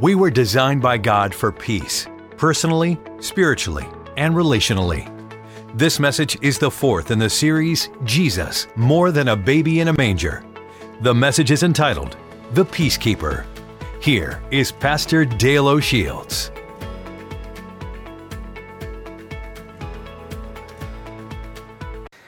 We 0.00 0.14
were 0.14 0.30
designed 0.30 0.80
by 0.80 0.96
God 0.96 1.34
for 1.34 1.52
peace, 1.52 2.06
personally, 2.38 2.98
spiritually, 3.20 3.86
and 4.16 4.34
relationally. 4.34 5.04
This 5.74 6.00
message 6.00 6.38
is 6.40 6.58
the 6.58 6.70
fourth 6.70 7.10
in 7.10 7.18
the 7.18 7.28
series 7.28 7.90
Jesus, 8.04 8.66
More 8.76 9.10
Than 9.12 9.28
a 9.28 9.36
Baby 9.36 9.80
in 9.80 9.88
a 9.88 9.92
Manger. 9.92 10.42
The 11.02 11.14
message 11.14 11.50
is 11.50 11.64
entitled 11.64 12.16
The 12.54 12.64
Peacekeeper. 12.64 13.44
Here 14.00 14.42
is 14.50 14.72
Pastor 14.72 15.26
Dale 15.26 15.68
O'Shields. 15.68 16.50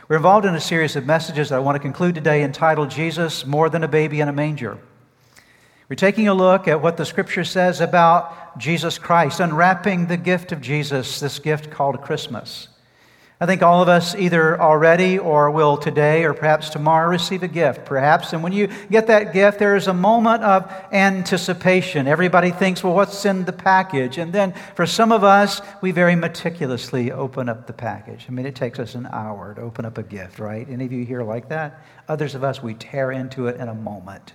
We're 0.09 0.17
involved 0.17 0.45
in 0.45 0.55
a 0.55 0.61
series 0.61 0.95
of 0.95 1.07
messages 1.07 1.49
that 1.49 1.57
I 1.57 1.61
want 1.61 1.77
to 1.77 1.81
conclude 1.81 2.15
today 2.15 2.43
entitled 2.43 2.91
Jesus, 2.91 3.47
More 3.47 3.71
Than 3.71 3.83
a 3.83 3.89
Baby 3.89 4.21
in 4.21 4.29
a 4.29 4.33
Manger. 4.35 4.79
We're 5.89 5.97
taking 5.97 6.29
a 6.29 6.35
look 6.35 6.69
at 6.69 6.81
what 6.81 6.97
the 6.97 7.05
scripture 7.05 7.45
says 7.45 7.81
about 7.81 8.59
Jesus 8.59 8.99
Christ, 8.99 9.41
unwrapping 9.41 10.07
the 10.07 10.17
gift 10.17 10.53
of 10.53 10.61
Jesus, 10.61 11.21
this 11.21 11.39
gift 11.39 11.71
called 11.71 12.01
Christmas. 12.01 12.69
I 13.43 13.47
think 13.47 13.61
all 13.61 13.83
of 13.83 13.89
us 13.89 14.15
either 14.15 14.61
already 14.61 15.19
or 15.19 15.51
will 15.51 15.77
today 15.77 16.23
or 16.23 16.33
perhaps 16.33 16.71
tomorrow 16.71 17.11
receive 17.11 17.43
a 17.43 17.49
gift, 17.49 17.85
perhaps. 17.85 18.33
And 18.33 18.41
when 18.41 18.53
you 18.53 18.69
get 18.89 19.09
that 19.09 19.33
gift, 19.33 19.59
there 19.59 19.75
is 19.75 19.89
a 19.89 19.93
moment 19.93 20.45
of 20.45 20.73
anticipation. 20.93 22.07
Everybody 22.07 22.53
thinks, 22.53 22.85
well, 22.85 22.95
what's 22.95 23.25
in 23.25 23.45
the 23.45 23.53
package? 23.53 24.19
And 24.19 24.33
then 24.33 24.55
for 24.77 24.87
some 24.87 25.11
of 25.11 25.25
us, 25.25 25.61
we 25.81 25.91
very 25.91 26.15
meticulously 26.15 27.11
open 27.11 27.49
up 27.49 27.67
the 27.67 27.73
package. 27.73 28.27
I 28.29 28.31
mean, 28.31 28.47
it 28.47 28.55
takes 28.55 28.79
us 28.79 28.95
an 28.95 29.09
hour 29.11 29.55
to 29.55 29.61
open 29.61 29.87
up 29.87 29.99
a 29.99 30.05
gift, 30.05 30.39
right? 30.39 30.69
Any 30.71 30.85
of 30.85 30.93
you 30.93 31.05
here 31.05 31.25
like 31.25 31.49
that? 31.49 31.85
Others 32.07 32.37
of 32.37 32.45
us, 32.45 32.63
we 32.63 32.75
tear 32.75 33.11
into 33.11 33.49
it 33.49 33.57
in 33.57 33.69
a 33.69 33.75
moment. 33.75 34.35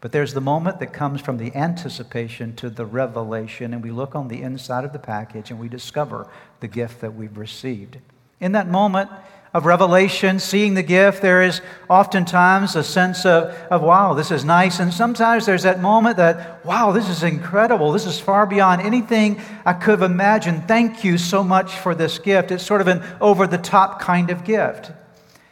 But 0.00 0.12
there's 0.12 0.34
the 0.34 0.40
moment 0.40 0.78
that 0.78 0.92
comes 0.92 1.20
from 1.20 1.38
the 1.38 1.54
anticipation 1.56 2.54
to 2.56 2.70
the 2.70 2.86
revelation, 2.86 3.74
and 3.74 3.82
we 3.82 3.90
look 3.90 4.14
on 4.14 4.28
the 4.28 4.42
inside 4.42 4.84
of 4.84 4.92
the 4.92 4.98
package 4.98 5.50
and 5.50 5.58
we 5.58 5.68
discover 5.68 6.28
the 6.60 6.68
gift 6.68 7.00
that 7.00 7.14
we've 7.14 7.36
received. 7.36 7.98
In 8.40 8.52
that 8.52 8.68
moment 8.68 9.10
of 9.54 9.66
revelation, 9.66 10.38
seeing 10.38 10.74
the 10.74 10.82
gift, 10.82 11.22
there 11.22 11.42
is 11.42 11.62
oftentimes 11.88 12.76
a 12.76 12.84
sense 12.84 13.26
of, 13.26 13.46
of, 13.70 13.82
wow, 13.82 14.14
this 14.14 14.30
is 14.30 14.44
nice. 14.44 14.78
And 14.78 14.92
sometimes 14.92 15.46
there's 15.46 15.64
that 15.64 15.80
moment 15.80 16.18
that, 16.18 16.64
wow, 16.64 16.92
this 16.92 17.08
is 17.08 17.24
incredible. 17.24 17.90
This 17.90 18.06
is 18.06 18.20
far 18.20 18.46
beyond 18.46 18.82
anything 18.82 19.40
I 19.64 19.72
could 19.72 20.00
have 20.00 20.08
imagined. 20.08 20.68
Thank 20.68 21.02
you 21.02 21.18
so 21.18 21.42
much 21.42 21.72
for 21.72 21.94
this 21.94 22.18
gift. 22.18 22.52
It's 22.52 22.64
sort 22.64 22.80
of 22.80 22.88
an 22.88 23.02
over 23.20 23.46
the 23.46 23.58
top 23.58 24.00
kind 24.00 24.30
of 24.30 24.44
gift. 24.44 24.92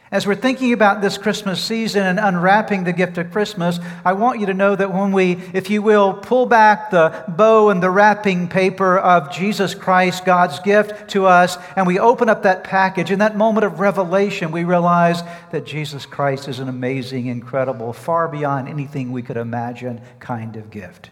As 0.09 0.25
we're 0.25 0.35
thinking 0.35 0.71
about 0.71 1.01
this 1.01 1.17
Christmas 1.17 1.61
season 1.61 2.03
and 2.03 2.17
unwrapping 2.17 2.85
the 2.85 2.93
gift 2.93 3.17
of 3.17 3.29
Christmas, 3.29 3.77
I 4.05 4.13
want 4.13 4.39
you 4.39 4.45
to 4.45 4.53
know 4.53 4.73
that 4.73 4.93
when 4.93 5.11
we, 5.11 5.33
if 5.53 5.69
you 5.69 5.81
will, 5.81 6.13
pull 6.13 6.45
back 6.45 6.91
the 6.91 7.25
bow 7.27 7.69
and 7.71 7.83
the 7.83 7.89
wrapping 7.89 8.47
paper 8.47 8.97
of 8.97 9.33
Jesus 9.33 9.75
Christ, 9.75 10.23
God's 10.23 10.61
gift 10.61 11.09
to 11.09 11.25
us, 11.25 11.57
and 11.75 11.85
we 11.85 11.99
open 11.99 12.29
up 12.29 12.43
that 12.43 12.63
package, 12.63 13.11
in 13.11 13.19
that 13.19 13.35
moment 13.35 13.65
of 13.65 13.81
revelation, 13.81 14.49
we 14.49 14.63
realize 14.63 15.23
that 15.51 15.65
Jesus 15.65 16.05
Christ 16.05 16.47
is 16.47 16.59
an 16.59 16.69
amazing, 16.69 17.25
incredible, 17.25 17.91
far 17.91 18.29
beyond 18.29 18.69
anything 18.69 19.11
we 19.11 19.21
could 19.21 19.37
imagine 19.37 19.99
kind 20.19 20.55
of 20.55 20.69
gift. 20.69 21.09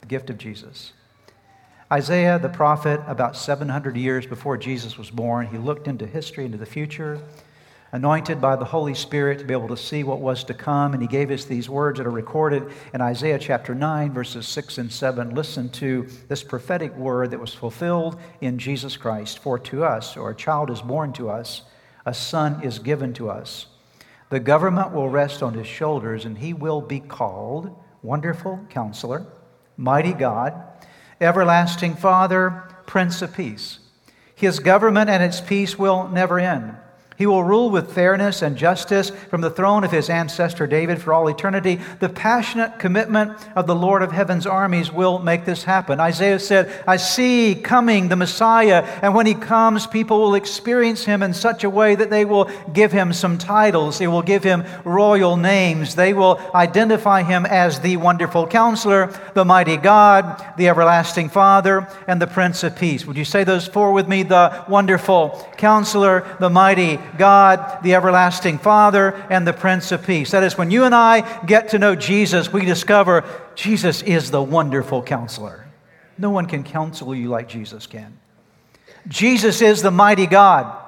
The 0.00 0.06
gift 0.06 0.30
of 0.30 0.38
Jesus. 0.38 0.94
Isaiah, 1.92 2.38
the 2.38 2.48
prophet, 2.48 3.02
about 3.06 3.36
700 3.36 3.98
years 3.98 4.24
before 4.24 4.56
Jesus 4.56 4.96
was 4.96 5.10
born, 5.10 5.48
he 5.48 5.58
looked 5.58 5.86
into 5.86 6.06
history, 6.06 6.46
into 6.46 6.56
the 6.56 6.64
future 6.64 7.20
anointed 7.92 8.40
by 8.40 8.56
the 8.56 8.64
Holy 8.64 8.94
Spirit 8.94 9.38
to 9.38 9.44
be 9.44 9.54
able 9.54 9.68
to 9.68 9.76
see 9.76 10.04
what 10.04 10.20
was 10.20 10.44
to 10.44 10.54
come. 10.54 10.92
And 10.92 11.02
he 11.02 11.08
gave 11.08 11.30
us 11.30 11.44
these 11.44 11.68
words 11.68 11.98
that 11.98 12.06
are 12.06 12.10
recorded 12.10 12.70
in 12.92 13.00
Isaiah 13.00 13.38
chapter 13.38 13.74
9, 13.74 14.12
verses 14.12 14.46
6 14.46 14.78
and 14.78 14.92
7. 14.92 15.34
Listen 15.34 15.68
to 15.70 16.06
this 16.28 16.42
prophetic 16.42 16.94
word 16.96 17.30
that 17.30 17.40
was 17.40 17.54
fulfilled 17.54 18.20
in 18.40 18.58
Jesus 18.58 18.96
Christ. 18.96 19.38
For 19.38 19.58
to 19.60 19.84
us, 19.84 20.16
or 20.16 20.30
a 20.30 20.36
child 20.36 20.70
is 20.70 20.82
born 20.82 21.12
to 21.14 21.30
us, 21.30 21.62
a 22.04 22.12
son 22.12 22.62
is 22.62 22.78
given 22.78 23.12
to 23.14 23.30
us. 23.30 23.66
The 24.30 24.40
government 24.40 24.92
will 24.92 25.08
rest 25.08 25.42
on 25.42 25.54
his 25.54 25.66
shoulders, 25.66 26.26
and 26.26 26.36
he 26.38 26.52
will 26.52 26.82
be 26.82 27.00
called 27.00 27.74
Wonderful 28.02 28.60
Counselor, 28.68 29.26
Mighty 29.76 30.12
God, 30.12 30.54
Everlasting 31.20 31.96
Father, 31.96 32.64
Prince 32.86 33.22
of 33.22 33.34
Peace. 33.34 33.78
His 34.34 34.60
government 34.60 35.08
and 35.08 35.22
its 35.22 35.40
peace 35.40 35.78
will 35.78 36.08
never 36.08 36.38
end. 36.38 36.76
He 37.18 37.26
will 37.26 37.42
rule 37.42 37.68
with 37.68 37.92
fairness 37.92 38.42
and 38.42 38.56
justice 38.56 39.10
from 39.10 39.40
the 39.40 39.50
throne 39.50 39.82
of 39.82 39.90
his 39.90 40.08
ancestor 40.08 40.68
David 40.68 41.02
for 41.02 41.12
all 41.12 41.26
eternity. 41.26 41.80
The 41.98 42.08
passionate 42.08 42.78
commitment 42.78 43.36
of 43.56 43.66
the 43.66 43.74
Lord 43.74 44.02
of 44.02 44.12
heaven's 44.12 44.46
armies 44.46 44.92
will 44.92 45.18
make 45.18 45.44
this 45.44 45.64
happen. 45.64 45.98
Isaiah 45.98 46.38
said, 46.38 46.72
I 46.86 46.96
see 46.96 47.56
coming 47.56 48.06
the 48.06 48.14
Messiah, 48.14 48.84
and 49.02 49.16
when 49.16 49.26
he 49.26 49.34
comes, 49.34 49.84
people 49.84 50.20
will 50.20 50.36
experience 50.36 51.04
him 51.04 51.24
in 51.24 51.34
such 51.34 51.64
a 51.64 51.70
way 51.70 51.96
that 51.96 52.08
they 52.08 52.24
will 52.24 52.48
give 52.72 52.92
him 52.92 53.12
some 53.12 53.36
titles. 53.36 53.98
They 53.98 54.06
will 54.06 54.22
give 54.22 54.44
him 54.44 54.62
royal 54.84 55.36
names. 55.36 55.96
They 55.96 56.14
will 56.14 56.40
identify 56.54 57.24
him 57.24 57.46
as 57.46 57.80
the 57.80 57.96
wonderful 57.96 58.46
counselor, 58.46 59.12
the 59.34 59.44
mighty 59.44 59.76
God, 59.76 60.40
the 60.56 60.68
everlasting 60.68 61.30
Father, 61.30 61.88
and 62.06 62.22
the 62.22 62.28
Prince 62.28 62.62
of 62.62 62.76
Peace. 62.76 63.04
Would 63.04 63.16
you 63.16 63.24
say 63.24 63.42
those 63.42 63.66
four 63.66 63.92
with 63.92 64.06
me? 64.06 64.22
The 64.22 64.64
wonderful 64.68 65.30
counselor, 65.56 66.24
the 66.38 66.48
mighty 66.48 67.00
God, 67.16 67.82
the 67.82 67.94
everlasting 67.94 68.58
Father, 68.58 69.14
and 69.30 69.46
the 69.46 69.52
Prince 69.52 69.92
of 69.92 70.06
Peace. 70.06 70.32
That 70.32 70.42
is, 70.42 70.58
when 70.58 70.70
you 70.70 70.84
and 70.84 70.94
I 70.94 71.44
get 71.44 71.70
to 71.70 71.78
know 71.78 71.94
Jesus, 71.94 72.52
we 72.52 72.64
discover 72.64 73.24
Jesus 73.54 74.02
is 74.02 74.30
the 74.30 74.42
wonderful 74.42 75.02
counselor. 75.02 75.66
No 76.18 76.30
one 76.30 76.46
can 76.46 76.64
counsel 76.64 77.14
you 77.14 77.28
like 77.28 77.48
Jesus 77.48 77.86
can. 77.86 78.18
Jesus 79.06 79.62
is 79.62 79.82
the 79.82 79.90
mighty 79.90 80.26
God. 80.26 80.87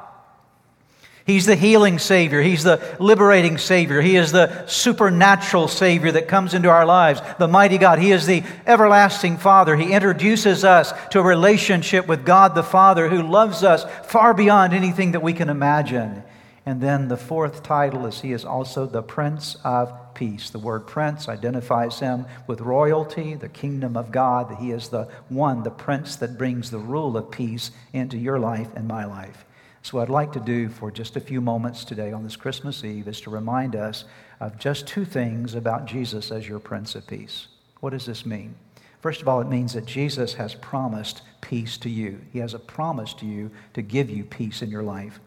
He's 1.30 1.46
the 1.46 1.54
healing 1.54 2.00
Savior. 2.00 2.42
He's 2.42 2.64
the 2.64 2.82
liberating 2.98 3.56
Savior. 3.56 4.00
He 4.00 4.16
is 4.16 4.32
the 4.32 4.66
supernatural 4.66 5.68
Savior 5.68 6.10
that 6.10 6.26
comes 6.26 6.54
into 6.54 6.68
our 6.68 6.84
lives, 6.84 7.22
the 7.38 7.46
mighty 7.46 7.78
God. 7.78 8.00
He 8.00 8.10
is 8.10 8.26
the 8.26 8.42
everlasting 8.66 9.36
Father. 9.36 9.76
He 9.76 9.92
introduces 9.92 10.64
us 10.64 10.92
to 11.10 11.20
a 11.20 11.22
relationship 11.22 12.08
with 12.08 12.26
God 12.26 12.56
the 12.56 12.64
Father 12.64 13.08
who 13.08 13.22
loves 13.22 13.62
us 13.62 13.84
far 14.08 14.34
beyond 14.34 14.72
anything 14.72 15.12
that 15.12 15.22
we 15.22 15.32
can 15.32 15.48
imagine. 15.48 16.24
And 16.66 16.80
then 16.80 17.06
the 17.06 17.16
fourth 17.16 17.62
title 17.62 18.06
is 18.06 18.20
He 18.20 18.32
is 18.32 18.44
also 18.44 18.84
the 18.86 19.02
Prince 19.02 19.56
of 19.62 20.14
Peace. 20.14 20.50
The 20.50 20.58
word 20.58 20.88
Prince 20.88 21.28
identifies 21.28 22.00
Him 22.00 22.26
with 22.48 22.60
royalty, 22.60 23.34
the 23.34 23.48
kingdom 23.48 23.96
of 23.96 24.10
God, 24.10 24.56
He 24.58 24.72
is 24.72 24.88
the 24.88 25.04
one, 25.28 25.62
the 25.62 25.70
Prince 25.70 26.16
that 26.16 26.36
brings 26.36 26.72
the 26.72 26.78
rule 26.80 27.16
of 27.16 27.30
peace 27.30 27.70
into 27.92 28.18
your 28.18 28.40
life 28.40 28.68
and 28.74 28.88
my 28.88 29.04
life. 29.04 29.44
So, 29.82 29.96
what 29.96 30.08
I'd 30.08 30.12
like 30.12 30.32
to 30.32 30.40
do 30.40 30.68
for 30.68 30.90
just 30.90 31.16
a 31.16 31.20
few 31.20 31.40
moments 31.40 31.84
today 31.84 32.12
on 32.12 32.22
this 32.22 32.36
Christmas 32.36 32.84
Eve 32.84 33.08
is 33.08 33.20
to 33.22 33.30
remind 33.30 33.74
us 33.74 34.04
of 34.38 34.58
just 34.58 34.86
two 34.86 35.04
things 35.04 35.54
about 35.54 35.86
Jesus 35.86 36.30
as 36.30 36.46
your 36.46 36.58
Prince 36.58 36.94
of 36.94 37.06
Peace. 37.06 37.48
What 37.80 37.90
does 37.90 38.04
this 38.04 38.26
mean? 38.26 38.54
First 39.00 39.22
of 39.22 39.28
all, 39.28 39.40
it 39.40 39.48
means 39.48 39.72
that 39.72 39.86
Jesus 39.86 40.34
has 40.34 40.54
promised 40.54 41.22
peace 41.40 41.78
to 41.78 41.88
you. 41.88 42.20
He 42.32 42.40
has 42.40 42.52
a 42.52 42.58
promise 42.58 43.14
to 43.14 43.26
you 43.26 43.50
to 43.72 43.80
give 43.80 44.10
you 44.10 44.24
peace 44.24 44.60
in 44.60 44.70
your 44.70 44.82
life. 44.82 45.18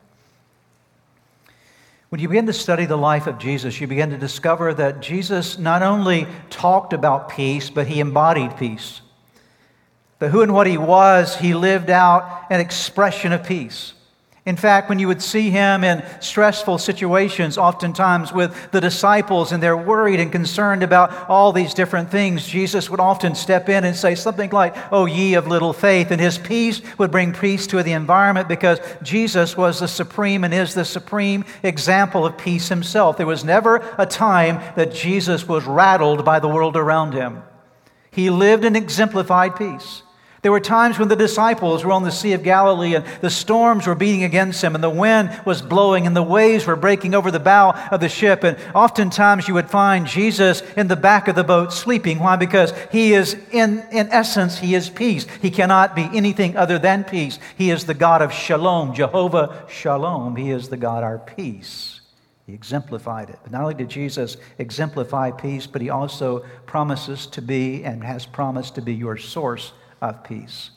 When 2.09 2.21
you 2.21 2.27
begin 2.27 2.45
to 2.45 2.53
study 2.53 2.85
the 2.85 2.95
life 2.95 3.25
of 3.25 3.39
Jesus, 3.39 3.81
you 3.81 3.87
begin 3.87 4.11
to 4.11 4.19
discover 4.19 4.71
that 4.75 5.01
Jesus 5.01 5.57
not 5.57 5.81
only 5.81 6.27
talked 6.51 6.93
about 6.93 7.29
peace, 7.29 7.71
but 7.71 7.87
he 7.87 7.99
embodied 7.99 8.55
peace. 8.57 9.01
The 10.19 10.29
who 10.29 10.43
and 10.43 10.53
what 10.53 10.67
he 10.67 10.77
was, 10.77 11.37
he 11.37 11.55
lived 11.55 11.89
out 11.89 12.45
an 12.51 12.59
expression 12.59 13.31
of 13.31 13.43
peace. 13.43 13.93
In 14.45 14.57
fact, 14.57 14.89
when 14.89 14.99
you 14.99 15.07
would 15.07 15.21
see 15.21 15.51
him 15.51 15.85
in 15.85 16.03
stressful 16.19 16.77
situations, 16.77 17.57
oftentimes 17.57 18.33
with 18.33 18.71
the 18.71 18.81
disciples, 18.81 19.53
and 19.53 19.63
they're 19.63 19.77
worried 19.77 20.19
and 20.19 20.33
concerned 20.33 20.83
about 20.83 21.29
all 21.29 21.53
these 21.53 21.73
different 21.73 22.11
things, 22.11 22.45
Jesus 22.45 22.89
would 22.89 22.99
often 22.99 23.35
step 23.35 23.69
in 23.69 23.85
and 23.85 23.95
say 23.95 24.15
something 24.15 24.49
like, 24.49 24.75
Oh, 24.91 25.05
ye 25.05 25.35
of 25.35 25.47
little 25.47 25.71
faith. 25.71 26.11
And 26.11 26.19
his 26.19 26.37
peace 26.37 26.81
would 26.97 27.09
bring 27.09 27.31
peace 27.31 27.67
to 27.67 27.81
the 27.81 27.93
environment 27.93 28.49
because 28.49 28.79
Jesus 29.01 29.55
was 29.55 29.79
the 29.79 29.87
supreme 29.87 30.43
and 30.43 30.53
is 30.53 30.73
the 30.73 30.83
supreme 30.83 31.45
example 31.63 32.25
of 32.25 32.37
peace 32.37 32.67
himself. 32.67 33.15
There 33.15 33.25
was 33.25 33.45
never 33.45 33.77
a 33.97 34.05
time 34.05 34.61
that 34.75 34.93
Jesus 34.93 35.47
was 35.47 35.63
rattled 35.63 36.25
by 36.25 36.39
the 36.39 36.49
world 36.49 36.75
around 36.75 37.13
him. 37.13 37.43
He 38.11 38.29
lived 38.29 38.65
and 38.65 38.75
exemplified 38.75 39.55
peace. 39.55 40.03
There 40.43 40.51
were 40.51 40.59
times 40.59 40.99
when 40.99 41.07
the 41.07 41.15
disciples 41.15 41.85
were 41.85 41.93
on 41.93 42.03
the 42.03 42.11
Sea 42.11 42.33
of 42.33 42.43
Galilee 42.43 42.95
and 42.95 43.05
the 43.21 43.29
storms 43.29 43.87
were 43.87 43.95
beating 43.95 44.25
against 44.25 44.61
them 44.61 44.75
and 44.75 44.83
the 44.83 44.89
wind 44.89 45.31
was 45.45 45.61
blowing 45.61 46.05
and 46.05 46.13
the 46.13 46.21
waves 46.21 46.67
were 46.67 46.75
breaking 46.75 47.15
over 47.15 47.31
the 47.31 47.39
bow 47.39 47.71
of 47.91 48.01
the 48.01 48.09
ship. 48.09 48.43
And 48.43 48.57
oftentimes 48.75 49.47
you 49.47 49.53
would 49.53 49.69
find 49.69 50.05
Jesus 50.05 50.61
in 50.75 50.89
the 50.89 50.97
back 50.97 51.29
of 51.29 51.35
the 51.35 51.45
boat 51.45 51.71
sleeping. 51.71 52.19
Why? 52.19 52.35
Because 52.35 52.73
he 52.91 53.13
is, 53.13 53.37
in, 53.51 53.85
in 53.89 54.09
essence, 54.09 54.59
he 54.59 54.75
is 54.75 54.89
peace. 54.89 55.25
He 55.41 55.49
cannot 55.49 55.95
be 55.95 56.09
anything 56.13 56.57
other 56.57 56.77
than 56.77 57.05
peace. 57.05 57.39
He 57.57 57.71
is 57.71 57.85
the 57.85 57.93
God 57.93 58.21
of 58.21 58.33
shalom, 58.33 58.93
Jehovah 58.93 59.63
Shalom. 59.69 60.35
He 60.35 60.51
is 60.51 60.67
the 60.67 60.75
God 60.75 61.05
our 61.05 61.19
peace. 61.19 62.01
He 62.45 62.53
exemplified 62.53 63.29
it. 63.29 63.39
But 63.43 63.53
not 63.53 63.61
only 63.61 63.75
did 63.75 63.87
Jesus 63.87 64.35
exemplify 64.57 65.31
peace, 65.31 65.67
but 65.67 65.81
he 65.81 65.89
also 65.89 66.39
promises 66.65 67.27
to 67.27 67.41
be 67.41 67.85
and 67.85 68.03
has 68.03 68.25
promised 68.25 68.75
to 68.75 68.81
be 68.81 68.93
your 68.93 69.15
source 69.15 69.71
of 70.03 70.23
peace. 70.23 70.71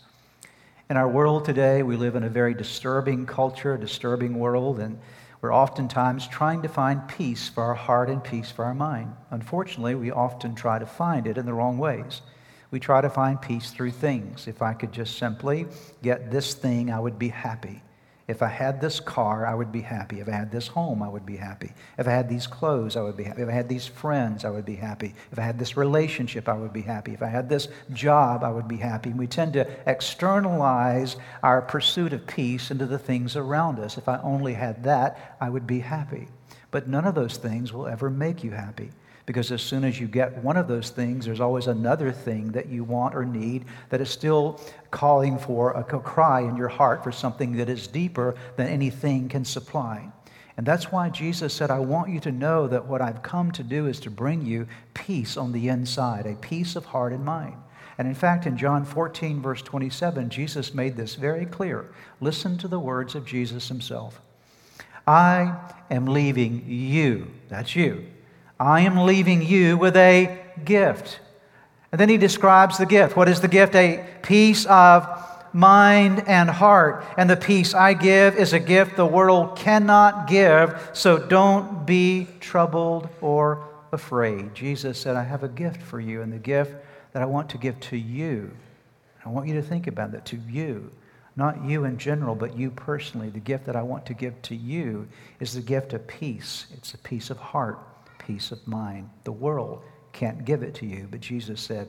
In 0.89 0.97
our 0.97 1.09
world 1.09 1.45
today, 1.45 1.83
we 1.83 1.97
live 1.97 2.15
in 2.15 2.23
a 2.23 2.29
very 2.29 2.55
disturbing 2.55 3.27
culture, 3.27 3.75
a 3.75 3.81
disturbing 3.81 4.39
world, 4.39 4.79
and 4.79 5.01
we're 5.41 5.53
oftentimes 5.53 6.29
trying 6.29 6.63
to 6.63 6.69
find 6.69 7.09
peace 7.09 7.49
for 7.49 7.65
our 7.65 7.75
heart 7.75 8.09
and 8.09 8.23
peace 8.23 8.53
for 8.53 8.65
our 8.65 8.75
mind. 8.75 9.13
Unfortunately, 9.31 9.97
we 9.97 10.13
often 10.13 10.55
try 10.55 10.79
to 10.79 10.87
find 10.87 11.27
it 11.27 11.39
in 11.39 11.45
the 11.45 11.53
wrong 11.53 11.77
ways. 11.77 12.23
We 12.71 12.79
try 12.79 13.01
to 13.01 13.11
find 13.11 13.43
peace 13.43 13.71
through 13.71 13.91
things. 13.91 14.47
If 14.47 14.63
I 14.63 14.75
could 14.75 14.93
just 14.93 15.19
simply 15.19 15.67
get 16.03 16.31
this 16.31 16.55
thing, 16.55 16.93
I 16.93 17.01
would 17.01 17.19
be 17.19 17.29
happy. 17.29 17.83
If 18.29 18.43
I 18.43 18.49
had 18.49 18.81
this 18.81 18.99
car, 18.99 19.47
I 19.47 19.55
would 19.55 19.71
be 19.71 19.83
happy. 19.83 20.19
If 20.19 20.29
I 20.29 20.33
had 20.33 20.51
this 20.51 20.67
home, 20.67 21.01
I 21.01 21.09
would 21.09 21.25
be 21.25 21.37
happy. 21.37 21.73
If 21.97 22.09
I 22.09 22.11
had 22.11 22.29
these 22.29 22.49
clothes, 22.49 22.97
I 22.97 23.03
would 23.03 23.17
be 23.17 23.23
happy. 23.23 23.43
If 23.43 23.49
I 23.49 23.53
had 23.53 23.69
these 23.69 23.87
friends, 23.87 24.45
I 24.45 24.51
would 24.51 24.65
be 24.65 24.75
happy. 24.75 25.15
If 25.31 25.39
I 25.39 25.43
had 25.43 25.61
this 25.61 25.77
relationship, 25.77 26.49
I 26.49 26.55
would 26.55 26.73
be 26.73 26.83
happy. 26.83 27.13
If 27.13 27.23
I 27.23 27.29
had 27.29 27.49
this 27.49 27.69
job, 27.93 28.43
I 28.43 28.51
would 28.51 28.67
be 28.67 28.79
happy. 28.79 29.11
And 29.11 29.19
we 29.19 29.29
tend 29.29 29.53
to 29.53 29.69
externalize 29.89 31.17
our 31.45 31.63
pursuit 31.63 32.13
of 32.13 32.27
peace 32.27 32.73
into 32.73 32.87
the 32.87 32.99
things 32.99 33.37
around 33.37 33.79
us. 33.79 33.97
If 33.97 34.09
I 34.09 34.19
only 34.23 34.55
had 34.55 34.83
that, 34.83 35.37
I 35.41 35.49
would 35.49 35.67
be 35.67 35.79
happy. 35.79 36.27
But 36.73 36.89
none 36.89 37.05
of 37.05 37.15
those 37.15 37.37
things 37.37 37.73
will 37.73 37.87
ever 37.87 38.11
make 38.11 38.43
you 38.43 38.51
happy. 38.51 38.91
Because 39.27 39.51
as 39.51 39.61
soon 39.61 39.83
as 39.83 39.99
you 40.01 40.07
get 40.07 40.43
one 40.43 40.57
of 40.57 40.69
those 40.69 40.91
things, 40.91 41.27
there's 41.27 41.41
always 41.41 41.67
another 41.67 42.13
thing 42.13 42.53
that 42.53 42.69
you 42.69 42.85
want 42.85 43.15
or 43.15 43.25
need 43.25 43.65
that 43.91 44.01
is 44.01 44.09
still 44.09 44.61
calling 44.93 45.37
for 45.37 45.73
a 45.73 45.83
cry 45.83 46.41
in 46.43 46.57
your 46.57 46.69
heart 46.69 47.03
for 47.03 47.11
something 47.11 47.57
that 47.57 47.69
is 47.69 47.89
deeper 47.89 48.37
than 48.57 48.69
anything 48.69 49.29
can 49.29 49.45
supply. 49.45 50.09
And 50.57 50.65
that's 50.65 50.91
why 50.91 51.11
Jesus 51.11 51.53
said, 51.53 51.71
I 51.71 51.81
want 51.81 52.11
you 52.11 52.21
to 52.21 52.33
know 52.33 52.67
that 52.69 52.87
what 52.87 53.03
I've 53.03 53.23
come 53.23 53.51
to 53.53 53.63
do 53.63 53.89
is 53.89 54.01
to 54.01 54.11
bring 54.11 54.47
you 54.47 54.67
peace 54.95 55.37
on 55.37 55.53
the 55.53 55.69
inside, 55.69 56.25
a 56.27 56.37
peace 56.37 56.77
of 56.77 56.87
heart 56.87 57.13
and 57.13 57.25
mind. 57.25 57.57
And 57.99 58.07
in 58.07 58.15
fact, 58.15 58.47
in 58.47 58.57
John 58.57 58.85
14, 58.85 59.43
verse 59.43 59.61
27, 59.63 60.31
Jesus 60.31 60.73
made 60.73 60.97
this 60.97 61.15
very 61.15 61.47
clear. 61.47 61.93
Listen 62.21 62.57
to 62.59 62.69
the 62.69 62.79
words 62.79 63.15
of 63.15 63.27
Jesus 63.27 63.69
himself 63.69 64.21
I 65.07 65.57
am 65.91 66.07
leaving 66.07 66.65
you, 66.67 67.29
that's 67.49 67.77
you, 67.77 68.07
I 68.59 68.81
am 68.81 68.99
leaving 68.99 69.43
you 69.43 69.77
with 69.77 69.97
a 69.97 70.39
gift. 70.65 71.21
And 71.93 72.01
then 72.01 72.09
he 72.09 72.17
describes 72.17 72.79
the 72.79 72.87
gift. 72.87 73.17
What 73.17 73.29
is 73.29 73.41
the 73.41 73.49
gift? 73.49 73.75
A 73.75 74.05
peace 74.23 74.67
of 74.67 75.07
mind 75.53 76.25
and 76.27 76.51
heart. 76.51 77.05
And 77.17 77.29
the 77.29 77.37
peace 77.37 77.75
I 77.75 77.95
give 77.95 78.37
is 78.37 78.53
a 78.53 78.59
gift 78.59 78.97
the 78.97 79.07
world 79.07 79.57
cannot 79.57 80.27
give, 80.27 80.91
so 80.93 81.19
don't 81.19 81.87
be 81.87 82.29
troubled 82.41 83.09
or 83.21 83.67
afraid. 83.93 84.55
Jesus 84.55 84.99
said, 84.99 85.17
I 85.17 85.23
have 85.23 85.43
a 85.43 85.49
gift 85.49 85.81
for 85.83 86.01
you, 86.01 86.23
and 86.23 86.33
the 86.33 86.39
gift 86.39 86.75
that 87.13 87.23
I 87.23 87.27
want 87.27 87.49
to 87.51 87.59
give 87.59 87.79
to 87.81 87.97
you. 87.97 88.51
I 89.25 89.29
want 89.29 89.49
you 89.49 89.55
to 89.55 89.63
think 89.63 89.87
about 89.87 90.13
that 90.13 90.27
to 90.27 90.37
you. 90.37 90.91
Not 91.35 91.65
you 91.65 91.85
in 91.85 91.99
general, 91.99 92.35
but 92.35 92.57
you 92.57 92.71
personally. 92.71 93.29
The 93.29 93.41
gift 93.41 93.67
that 93.67 93.77
I 93.77 93.83
want 93.83 94.07
to 94.07 94.15
give 94.15 94.41
to 94.43 94.55
you 94.55 95.09
is 95.41 95.55
the 95.55 95.61
gift 95.61 95.93
of 95.93 96.07
peace. 96.07 96.67
It's 96.75 96.95
a 96.95 96.99
peace 96.99 97.31
of 97.31 97.39
heart 97.39 97.79
peace 98.27 98.53
of 98.53 98.67
mind. 98.67 99.09
The 99.25 99.33
world 99.33 99.83
can't 100.13 100.45
give 100.45 100.63
it 100.63 100.75
to 100.77 100.87
you, 100.87 101.09
but 101.11 101.21
Jesus 101.21 101.61
said, 101.61 101.89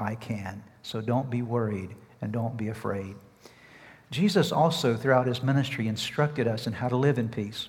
I 0.00 0.14
can. 0.14 0.62
So 0.82 1.00
don't 1.00 1.30
be 1.30 1.42
worried 1.42 1.94
and 2.20 2.32
don't 2.32 2.56
be 2.56 2.68
afraid. 2.68 3.14
Jesus 4.10 4.52
also, 4.52 4.96
throughout 4.96 5.26
his 5.26 5.42
ministry, 5.42 5.88
instructed 5.88 6.46
us 6.46 6.66
in 6.66 6.72
how 6.72 6.88
to 6.88 6.96
live 6.96 7.18
in 7.18 7.28
peace. 7.28 7.68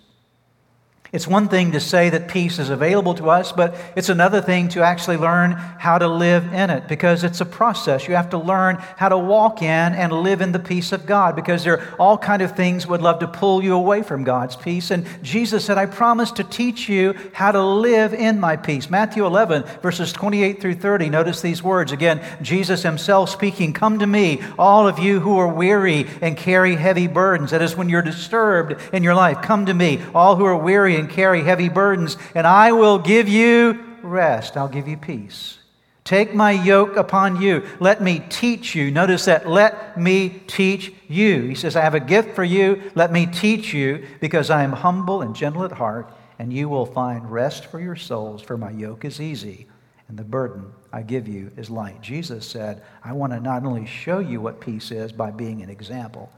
It's 1.12 1.28
one 1.28 1.48
thing 1.48 1.72
to 1.72 1.80
say 1.80 2.10
that 2.10 2.28
peace 2.28 2.60
is 2.60 2.70
available 2.70 3.14
to 3.16 3.30
us, 3.30 3.52
but 3.52 3.76
it's 3.96 4.10
another 4.10 4.42
thing 4.42 4.68
to 4.70 4.82
actually 4.82 5.18
learn 5.18 5.52
how 5.52 5.98
to 5.98 6.08
live 6.08 6.52
in 6.54 6.70
it 6.70 6.88
because 6.88 7.24
it's 7.24 7.40
a 7.40 7.46
process. 7.46 8.08
You 8.08 8.16
have 8.16 8.30
to 8.32 8.38
learn 8.38 8.76
how 8.98 9.08
to 9.10 9.18
walk 9.18 9.62
in 9.62 9.68
and 9.68 10.12
live 10.12 10.42
in 10.42 10.52
the 10.52 10.60
peace 10.60 10.92
of 10.92 11.06
God 11.06 11.36
because 11.36 11.64
there 11.64 11.80
are 11.80 11.96
all 11.98 12.18
kind 12.18 12.42
of 12.42 12.56
things 12.56 12.86
would 12.88 13.02
love 13.02 13.20
to 13.20 13.28
pull 13.28 13.64
you 13.64 13.74
away 13.74 14.04
from 14.04 14.26
God's 14.26 14.58
peace. 14.58 14.92
And 14.92 15.06
Jesus 15.24 15.64
said, 15.64 15.78
I 15.78 15.86
promise 15.86 16.32
to 16.32 16.44
teach 16.44 16.90
you 16.90 17.16
how 17.32 17.52
to 17.52 17.64
live 17.64 18.14
in 18.14 18.40
my 18.40 18.58
peace. 18.58 18.90
Matthew 18.90 19.26
11, 19.26 19.64
verses 19.82 20.12
28 20.12 20.60
through 20.60 20.76
30. 20.76 21.10
Notice 21.10 21.42
these 21.42 21.64
words. 21.64 21.94
Again, 21.94 22.22
Jesus 22.42 22.84
himself 22.84 23.30
speaking, 23.30 23.72
Come 23.72 24.00
to 24.00 24.08
me, 24.08 24.42
all 24.60 24.88
of 24.88 25.00
you 25.00 25.22
who 25.22 25.38
are 25.38 25.48
weary 25.48 26.06
and 26.22 26.36
carry 26.36 26.76
heavy 26.76 27.08
burdens. 27.08 27.52
That 27.52 27.62
is 27.62 27.78
when 27.78 27.88
you're 27.88 28.02
disturbed 28.02 28.76
in 28.94 29.04
your 29.04 29.16
life. 29.16 29.42
Come 29.42 29.68
to 29.68 29.74
me, 29.74 30.02
all 30.14 30.36
who 30.36 30.46
are 30.46 30.58
weary 30.58 30.97
and 31.00 31.10
carry 31.10 31.44
heavy 31.44 31.70
burdens, 31.70 32.18
and 32.36 32.46
I 32.46 32.72
will 32.72 33.00
give 33.00 33.28
you 33.28 33.98
rest. 34.02 34.58
I'll 34.58 34.68
give 34.68 34.88
you 34.88 34.98
peace. 34.98 35.60
Take 36.04 36.34
my 36.34 36.52
yoke 36.52 36.96
upon 36.96 37.42
you. 37.42 37.66
Let 37.80 38.02
me 38.02 38.24
teach 38.30 38.76
you. 38.76 38.92
Notice 38.92 39.26
that, 39.26 39.50
let 39.50 40.00
me 40.00 40.42
teach 40.48 40.94
you. 41.10 41.42
He 41.42 41.56
says, 41.56 41.76
I 41.76 41.82
have 41.82 41.96
a 41.96 42.00
gift 42.00 42.34
for 42.34 42.46
you. 42.46 42.92
Let 42.96 43.12
me 43.12 43.26
teach 43.26 43.74
you 43.74 44.06
because 44.22 44.50
I 44.50 44.64
am 44.64 44.72
humble 44.72 45.22
and 45.22 45.36
gentle 45.36 45.66
at 45.66 45.74
heart, 45.74 46.14
and 46.40 46.54
you 46.54 46.70
will 46.70 46.86
find 46.86 47.30
rest 47.30 47.66
for 47.66 47.80
your 47.80 47.98
souls, 47.98 48.42
for 48.42 48.58
my 48.58 48.72
yoke 48.72 49.04
is 49.04 49.20
easy 49.20 49.68
and 50.08 50.18
the 50.18 50.24
burden 50.24 50.72
I 50.94 51.02
give 51.02 51.28
you 51.28 51.52
is 51.58 51.70
light. 51.70 52.02
Jesus 52.02 52.46
said, 52.46 52.84
I 53.04 53.14
want 53.14 53.34
to 53.34 53.40
not 53.40 53.66
only 53.66 53.86
show 53.86 54.20
you 54.20 54.40
what 54.40 54.62
peace 54.62 54.92
is 54.92 55.12
by 55.12 55.32
being 55.32 55.62
an 55.62 55.70
example, 55.70 56.32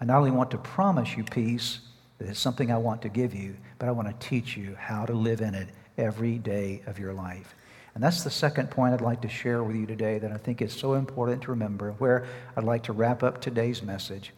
I 0.00 0.04
not 0.04 0.18
only 0.18 0.32
want 0.32 0.50
to 0.52 0.58
promise 0.58 1.16
you 1.16 1.24
peace, 1.24 1.80
that 2.18 2.28
it's 2.28 2.40
something 2.40 2.72
I 2.72 2.78
want 2.78 3.02
to 3.02 3.08
give 3.08 3.34
you, 3.34 3.56
but 3.82 3.88
I 3.88 3.90
want 3.92 4.06
to 4.06 4.28
teach 4.28 4.56
you 4.56 4.76
how 4.78 5.04
to 5.06 5.12
live 5.12 5.40
in 5.40 5.56
it 5.56 5.66
every 5.98 6.38
day 6.38 6.82
of 6.86 7.00
your 7.00 7.12
life. 7.12 7.56
And 7.96 8.04
that's 8.04 8.22
the 8.22 8.30
second 8.30 8.70
point 8.70 8.94
I'd 8.94 9.00
like 9.00 9.20
to 9.22 9.28
share 9.28 9.64
with 9.64 9.74
you 9.74 9.86
today 9.86 10.20
that 10.20 10.30
I 10.30 10.36
think 10.36 10.62
is 10.62 10.72
so 10.72 10.94
important 10.94 11.42
to 11.42 11.50
remember, 11.50 11.90
where 11.98 12.24
I'd 12.56 12.62
like 12.62 12.84
to 12.84 12.92
wrap 12.92 13.24
up 13.24 13.40
today's 13.40 13.82
message. 13.82 14.32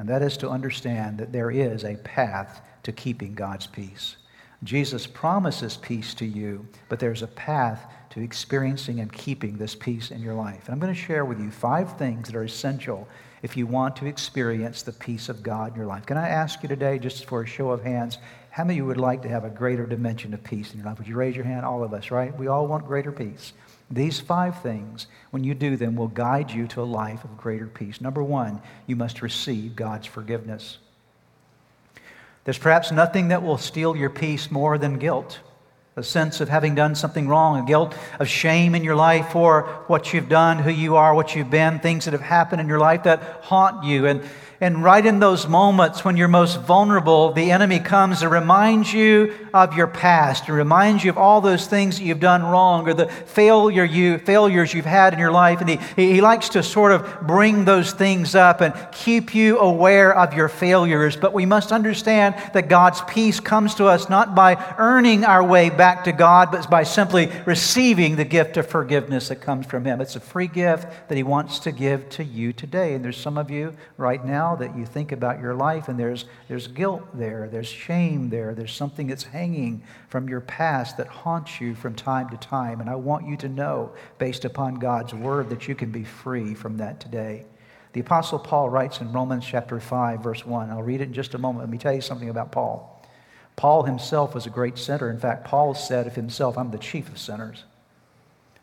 And 0.00 0.08
that 0.08 0.20
is 0.20 0.36
to 0.38 0.50
understand 0.50 1.16
that 1.18 1.30
there 1.30 1.52
is 1.52 1.84
a 1.84 1.94
path 1.98 2.60
to 2.82 2.90
keeping 2.90 3.36
God's 3.36 3.68
peace. 3.68 4.16
Jesus 4.64 5.06
promises 5.06 5.76
peace 5.76 6.12
to 6.14 6.26
you, 6.26 6.66
but 6.88 6.98
there's 6.98 7.22
a 7.22 7.28
path 7.28 7.86
to 8.10 8.20
experiencing 8.20 8.98
and 8.98 9.12
keeping 9.12 9.58
this 9.58 9.76
peace 9.76 10.10
in 10.10 10.20
your 10.20 10.34
life. 10.34 10.64
And 10.64 10.72
I'm 10.72 10.80
going 10.80 10.92
to 10.92 11.00
share 11.00 11.24
with 11.24 11.38
you 11.38 11.52
five 11.52 11.96
things 11.98 12.26
that 12.26 12.34
are 12.34 12.42
essential 12.42 13.06
if 13.42 13.56
you 13.56 13.68
want 13.68 13.94
to 13.94 14.06
experience 14.06 14.82
the 14.82 14.90
peace 14.90 15.28
of 15.28 15.44
God 15.44 15.70
in 15.70 15.76
your 15.76 15.86
life. 15.86 16.04
Can 16.04 16.16
I 16.16 16.28
ask 16.28 16.64
you 16.64 16.68
today, 16.68 16.98
just 16.98 17.26
for 17.26 17.42
a 17.42 17.46
show 17.46 17.70
of 17.70 17.84
hands, 17.84 18.18
how 18.58 18.64
many 18.64 18.74
of 18.74 18.78
you 18.78 18.86
would 18.86 18.96
like 18.96 19.22
to 19.22 19.28
have 19.28 19.44
a 19.44 19.50
greater 19.50 19.86
dimension 19.86 20.34
of 20.34 20.42
peace 20.42 20.72
in 20.72 20.78
your 20.78 20.86
life? 20.88 20.98
Would 20.98 21.06
you 21.06 21.14
raise 21.14 21.36
your 21.36 21.44
hand? 21.44 21.64
All 21.64 21.84
of 21.84 21.94
us, 21.94 22.10
right? 22.10 22.36
We 22.36 22.48
all 22.48 22.66
want 22.66 22.88
greater 22.88 23.12
peace. 23.12 23.52
These 23.88 24.18
five 24.18 24.60
things, 24.62 25.06
when 25.30 25.44
you 25.44 25.54
do 25.54 25.76
them, 25.76 25.94
will 25.94 26.08
guide 26.08 26.50
you 26.50 26.66
to 26.66 26.82
a 26.82 26.82
life 26.82 27.22
of 27.22 27.36
greater 27.36 27.68
peace. 27.68 28.00
Number 28.00 28.20
one, 28.20 28.60
you 28.88 28.96
must 28.96 29.22
receive 29.22 29.76
God's 29.76 30.08
forgiveness. 30.08 30.78
There's 32.42 32.58
perhaps 32.58 32.90
nothing 32.90 33.28
that 33.28 33.44
will 33.44 33.58
steal 33.58 33.94
your 33.94 34.10
peace 34.10 34.50
more 34.50 34.76
than 34.76 34.98
guilt 34.98 35.38
a 35.98 36.02
sense 36.02 36.40
of 36.40 36.48
having 36.48 36.76
done 36.76 36.94
something 36.94 37.26
wrong, 37.26 37.60
a 37.60 37.66
guilt 37.66 37.94
of 38.20 38.28
shame 38.28 38.76
in 38.76 38.84
your 38.84 38.94
life 38.94 39.30
for 39.30 39.62
what 39.88 40.12
you've 40.12 40.28
done, 40.28 40.58
who 40.58 40.70
you 40.70 40.94
are, 40.94 41.12
what 41.12 41.34
you've 41.34 41.50
been, 41.50 41.80
things 41.80 42.04
that 42.04 42.12
have 42.12 42.22
happened 42.22 42.60
in 42.60 42.68
your 42.68 42.78
life 42.78 43.02
that 43.02 43.20
haunt 43.42 43.84
you. 43.84 44.06
And 44.06 44.22
and 44.60 44.82
right 44.82 45.04
in 45.04 45.20
those 45.20 45.46
moments 45.46 46.04
when 46.04 46.16
you're 46.16 46.26
most 46.26 46.60
vulnerable, 46.62 47.32
the 47.32 47.52
enemy 47.52 47.78
comes 47.78 48.22
and 48.22 48.32
reminds 48.32 48.92
you 48.92 49.32
of 49.54 49.74
your 49.74 49.86
past, 49.86 50.48
and 50.48 50.56
reminds 50.56 51.04
you 51.04 51.10
of 51.10 51.18
all 51.18 51.40
those 51.40 51.68
things 51.68 51.98
that 51.98 52.04
you've 52.04 52.18
done 52.18 52.42
wrong 52.42 52.88
or 52.88 52.94
the 52.94 53.06
failure 53.06 53.84
you, 53.84 54.18
failures 54.18 54.74
you've 54.74 54.84
had 54.84 55.12
in 55.12 55.20
your 55.20 55.30
life. 55.30 55.60
And 55.60 55.70
he, 55.70 55.78
he 55.94 56.20
likes 56.20 56.48
to 56.50 56.62
sort 56.64 56.90
of 56.90 57.20
bring 57.22 57.64
those 57.66 57.92
things 57.92 58.34
up 58.34 58.60
and 58.60 58.74
keep 58.90 59.32
you 59.32 59.60
aware 59.60 60.12
of 60.12 60.34
your 60.34 60.48
failures. 60.48 61.16
But 61.16 61.32
we 61.32 61.46
must 61.46 61.70
understand 61.70 62.34
that 62.52 62.68
God's 62.68 63.00
peace 63.02 63.38
comes 63.38 63.76
to 63.76 63.86
us 63.86 64.08
not 64.08 64.34
by 64.34 64.74
earning 64.76 65.24
our 65.24 65.44
way 65.44 65.70
back 65.70 66.04
to 66.04 66.12
God, 66.12 66.50
but 66.50 66.68
by 66.68 66.82
simply 66.82 67.30
receiving 67.46 68.16
the 68.16 68.24
gift 68.24 68.56
of 68.56 68.66
forgiveness 68.66 69.28
that 69.28 69.36
comes 69.36 69.66
from 69.66 69.84
Him. 69.84 70.00
It's 70.00 70.16
a 70.16 70.20
free 70.20 70.48
gift 70.48 71.08
that 71.08 71.16
He 71.16 71.22
wants 71.22 71.60
to 71.60 71.70
give 71.70 72.08
to 72.10 72.24
you 72.24 72.52
today. 72.52 72.94
And 72.94 73.04
there's 73.04 73.16
some 73.16 73.38
of 73.38 73.50
you 73.52 73.74
right 73.96 74.24
now 74.24 74.47
now 74.48 74.56
that 74.56 74.76
you 74.76 74.86
think 74.86 75.12
about 75.12 75.40
your 75.40 75.54
life 75.54 75.88
and 75.88 75.98
there's, 75.98 76.24
there's 76.48 76.68
guilt 76.68 77.02
there, 77.12 77.48
there's 77.50 77.66
shame 77.66 78.30
there, 78.30 78.54
there's 78.54 78.72
something 78.72 79.06
that's 79.06 79.24
hanging 79.24 79.82
from 80.08 80.28
your 80.28 80.40
past 80.40 80.96
that 80.96 81.06
haunts 81.06 81.60
you 81.60 81.74
from 81.74 81.94
time 81.94 82.28
to 82.30 82.36
time. 82.38 82.80
And 82.80 82.88
I 82.88 82.94
want 82.94 83.26
you 83.26 83.36
to 83.38 83.48
know, 83.48 83.92
based 84.18 84.46
upon 84.46 84.76
God's 84.76 85.12
word, 85.12 85.50
that 85.50 85.68
you 85.68 85.74
can 85.74 85.90
be 85.90 86.04
free 86.04 86.54
from 86.54 86.78
that 86.78 86.98
today. 86.98 87.44
The 87.92 88.00
Apostle 88.00 88.38
Paul 88.38 88.70
writes 88.70 89.00
in 89.00 89.12
Romans 89.12 89.44
chapter 89.44 89.80
5, 89.80 90.22
verse 90.22 90.46
1. 90.46 90.70
I'll 90.70 90.82
read 90.82 91.02
it 91.02 91.08
in 91.08 91.12
just 91.12 91.34
a 91.34 91.38
moment. 91.38 91.64
Let 91.64 91.70
me 91.70 91.78
tell 91.78 91.94
you 91.94 92.00
something 92.00 92.30
about 92.30 92.50
Paul. 92.50 93.04
Paul 93.56 93.82
himself 93.82 94.34
was 94.34 94.46
a 94.46 94.50
great 94.50 94.78
sinner. 94.78 95.10
In 95.10 95.18
fact, 95.18 95.44
Paul 95.44 95.74
said 95.74 96.06
of 96.06 96.14
himself, 96.14 96.56
I'm 96.56 96.70
the 96.70 96.78
chief 96.78 97.08
of 97.08 97.18
sinners. 97.18 97.64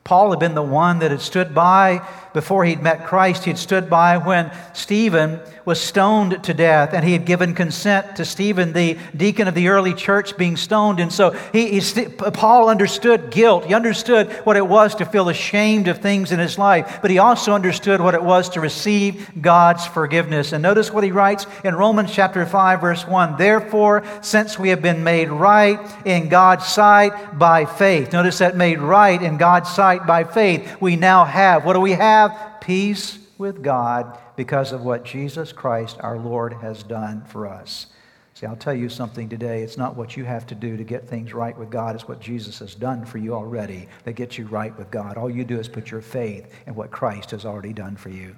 Paul 0.03 0.29
had 0.29 0.39
been 0.39 0.55
the 0.55 0.61
one 0.61 0.99
that 0.99 1.11
had 1.11 1.21
stood 1.21 1.53
by 1.53 2.07
before 2.35 2.65
he'd 2.65 2.83
met 2.83 3.07
Christ. 3.07 3.45
he'd 3.45 3.57
stood 3.57 3.89
by 3.89 4.17
when 4.17 4.51
Stephen 4.73 5.39
was 5.65 5.81
stoned 5.81 6.43
to 6.43 6.53
death, 6.53 6.93
and 6.93 7.03
he 7.03 7.13
had 7.13 7.25
given 7.25 7.55
consent 7.55 8.17
to 8.17 8.25
Stephen, 8.25 8.71
the 8.71 8.97
deacon 9.17 9.47
of 9.47 9.55
the 9.55 9.67
early 9.67 9.93
church, 9.93 10.37
being 10.37 10.55
stoned. 10.55 10.99
And 10.99 11.11
so 11.11 11.31
he, 11.51 11.79
he, 11.79 12.05
Paul 12.05 12.69
understood 12.69 13.31
guilt. 13.31 13.65
He 13.65 13.73
understood 13.73 14.31
what 14.45 14.57
it 14.57 14.67
was 14.67 14.93
to 14.95 15.05
feel 15.05 15.29
ashamed 15.29 15.87
of 15.87 15.97
things 15.97 16.31
in 16.31 16.39
his 16.39 16.59
life, 16.59 16.99
but 17.01 17.09
he 17.09 17.17
also 17.17 17.53
understood 17.53 17.99
what 17.99 18.13
it 18.13 18.23
was 18.23 18.49
to 18.49 18.61
receive 18.61 19.27
God's 19.41 19.87
forgiveness. 19.87 20.51
And 20.51 20.61
notice 20.61 20.91
what 20.91 21.03
he 21.03 21.11
writes 21.11 21.47
in 21.63 21.73
Romans 21.73 22.13
chapter 22.13 22.45
5, 22.45 22.81
verse 22.81 23.07
1 23.07 23.37
Therefore, 23.37 24.03
since 24.21 24.59
we 24.59 24.69
have 24.69 24.81
been 24.81 25.03
made 25.03 25.29
right 25.29 25.79
in 26.05 26.29
God's 26.29 26.67
sight 26.67 27.39
by 27.39 27.65
faith, 27.65 28.13
notice 28.13 28.37
that 28.37 28.55
made 28.55 28.79
right 28.79 29.21
in 29.21 29.37
God's 29.37 29.71
sight 29.71 30.05
by 30.05 30.23
faith, 30.25 30.79
we 30.79 30.95
now 30.95 31.25
have. 31.25 31.65
What 31.65 31.73
do 31.73 31.79
we 31.79 31.93
have? 31.93 32.24
Peace 32.61 33.19
with 33.37 33.61
God 33.63 34.17
because 34.35 34.71
of 34.71 34.83
what 34.83 35.03
Jesus 35.03 35.51
Christ, 35.51 35.97
our 35.99 36.17
Lord, 36.17 36.53
has 36.53 36.83
done 36.83 37.23
for 37.25 37.47
us. 37.47 37.87
See, 38.33 38.45
I'll 38.45 38.57
tell 38.57 38.73
you 38.73 38.89
something 38.89 39.29
today. 39.29 39.63
It's 39.63 39.77
not 39.77 39.95
what 39.95 40.17
you 40.17 40.25
have 40.25 40.45
to 40.47 40.55
do 40.55 40.75
to 40.75 40.83
get 40.83 41.07
things 41.07 41.33
right 41.33 41.57
with 41.57 41.69
God. 41.69 41.95
It's 41.95 42.07
what 42.07 42.19
Jesus 42.19 42.59
has 42.59 42.75
done 42.75 43.05
for 43.05 43.17
you 43.17 43.33
already 43.33 43.87
that 44.03 44.13
gets 44.13 44.37
you 44.37 44.45
right 44.47 44.77
with 44.77 44.91
God. 44.91 45.15
All 45.15 45.29
you 45.29 45.45
do 45.45 45.57
is 45.57 45.69
put 45.69 45.89
your 45.89 46.01
faith 46.01 46.53
in 46.67 46.75
what 46.75 46.91
Christ 46.91 47.31
has 47.31 47.45
already 47.45 47.71
done 47.71 47.95
for 47.95 48.09
you. 48.09 48.35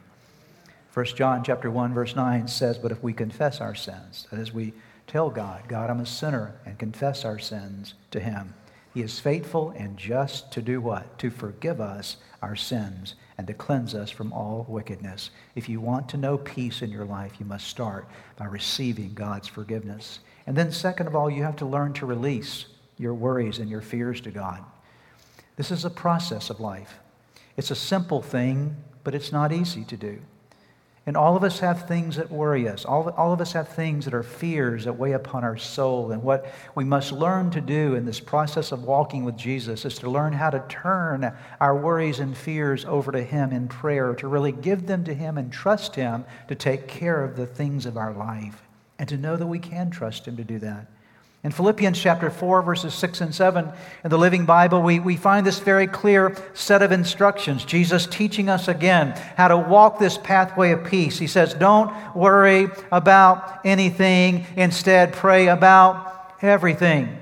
1 0.94 1.06
John 1.16 1.44
chapter 1.44 1.72
1 1.72 1.96
verse 1.96 2.16
9 2.16 2.48
says, 2.48 2.78
"But 2.78 2.92
if 2.92 3.02
we 3.02 3.12
confess 3.12 3.60
our 3.60 3.74
sins, 3.74 4.28
that 4.30 4.40
is 4.40 4.54
we 4.54 4.74
tell 5.08 5.32
God, 5.32 5.68
God, 5.68 5.90
I'm 5.90 6.00
a 6.00 6.06
sinner 6.06 6.54
and 6.64 6.78
confess 6.78 7.26
our 7.26 7.40
sins 7.40 7.96
to 8.12 8.20
him, 8.20 8.54
he 8.94 9.02
is 9.02 9.20
faithful 9.20 9.72
and 9.72 9.98
just 9.98 10.52
to 10.52 10.62
do 10.62 10.80
what? 10.80 11.18
To 11.20 11.32
forgive 11.32 11.82
us 11.82 12.18
our 12.42 12.56
sins 12.56 13.16
and 13.38 13.46
to 13.48 13.54
cleanse 13.54 13.94
us 13.94 14.10
from 14.10 14.34
all 14.34 14.66
wickedness. 14.68 15.30
If 15.56 15.70
you 15.70 15.80
want 15.80 16.10
to 16.10 16.18
know 16.18 16.38
peace 16.38 16.82
in 16.82 16.90
your 16.90 17.06
life, 17.06 17.34
you 17.40 17.46
must 17.46 17.68
start 17.68 18.08
by 18.36 18.46
receiving 18.46 19.14
God's 19.14 19.48
forgiveness. 19.48 20.20
And 20.48 20.56
then, 20.56 20.72
second 20.72 21.08
of 21.08 21.16
all, 21.16 21.30
you 21.30 21.44
have 21.44 21.56
to 21.58 21.66
learn 21.66 21.94
to 21.94 22.06
release 22.06 22.66
your 22.98 23.14
worries 23.14 23.60
and 23.60 23.70
your 23.70 23.82
fears 23.82 24.22
to 24.22 24.32
God. 24.32 24.64
This 25.56 25.72
is 25.72 25.86
a 25.86 25.90
process 25.90 26.50
of 26.50 26.60
life. 26.60 26.96
It's 27.58 27.72
a 27.72 27.76
simple 27.76 28.22
thing, 28.22 28.76
but 29.04 29.14
it's 29.14 29.32
not 29.32 29.52
easy 29.52 29.84
to 29.86 29.98
do. 29.98 30.20
And 31.08 31.16
all 31.16 31.38
of 31.38 31.44
us 31.46 31.60
have 31.60 31.88
things 31.88 32.18
that 32.18 32.30
worry 32.30 32.68
us. 32.68 32.84
All, 32.84 33.10
all 33.12 33.32
of 33.32 33.40
us 33.40 33.54
have 33.54 33.70
things 33.70 34.04
that 34.04 34.14
are 34.14 34.24
fears 34.24 34.84
that 34.84 34.92
weigh 34.92 35.14
upon 35.14 35.46
our 35.46 35.56
soul. 35.56 36.12
And 36.12 36.22
what 36.22 36.54
we 36.76 36.84
must 36.84 37.14
learn 37.14 37.50
to 37.52 37.62
do 37.62 37.96
in 37.96 38.04
this 38.04 38.20
process 38.20 38.74
of 38.74 38.84
walking 38.84 39.24
with 39.24 39.38
Jesus 39.38 39.86
is 39.86 39.98
to 40.00 40.10
learn 40.10 40.34
how 40.34 40.50
to 40.50 40.62
turn 40.68 41.34
our 41.62 41.78
worries 41.78 42.20
and 42.20 42.36
fears 42.36 42.84
over 42.84 43.14
to 43.14 43.24
Him 43.24 43.54
in 43.54 43.70
prayer, 43.70 44.16
to 44.16 44.28
really 44.28 44.52
give 44.52 44.86
them 44.86 45.06
to 45.06 45.14
Him 45.14 45.38
and 45.38 45.50
trust 45.50 45.96
Him 45.96 46.26
to 46.50 46.56
take 46.56 46.90
care 46.90 47.24
of 47.24 47.38
the 47.38 47.48
things 47.48 47.86
of 47.86 47.96
our 47.96 48.12
life, 48.14 48.62
and 49.00 49.08
to 49.08 49.16
know 49.16 49.38
that 49.38 49.48
we 49.48 49.60
can 49.60 49.90
trust 49.90 50.28
Him 50.28 50.36
to 50.36 50.44
do 50.44 50.60
that. 50.60 50.88
In 51.44 51.52
Philippians 51.52 52.00
chapter 52.00 52.30
4, 52.30 52.62
verses 52.64 52.94
6 52.96 53.22
and 53.22 53.34
7, 53.34 53.70
in 54.04 54.10
the 54.10 54.18
Living 54.18 54.46
Bible, 54.46 54.82
we, 54.82 55.00
we 55.00 55.16
find 55.16 55.46
this 55.46 55.60
very 55.60 55.86
clear 55.86 56.36
set 56.54 56.82
of 56.82 56.92
instructions. 56.92 57.64
Jesus 57.64 58.08
teaching 58.08 58.50
us 58.50 58.68
again 58.68 59.12
how 59.38 59.48
to 59.48 59.58
walk 59.58 60.00
this 60.00 60.18
pathway 60.18 60.72
of 60.72 60.84
peace. 60.84 61.20
He 61.20 61.28
says, 61.28 61.54
Don't 61.54 61.94
worry 62.16 62.70
about 62.92 63.62
anything, 63.64 64.46
instead, 64.56 65.14
pray 65.14 65.48
about 65.48 66.34
everything. 66.42 67.18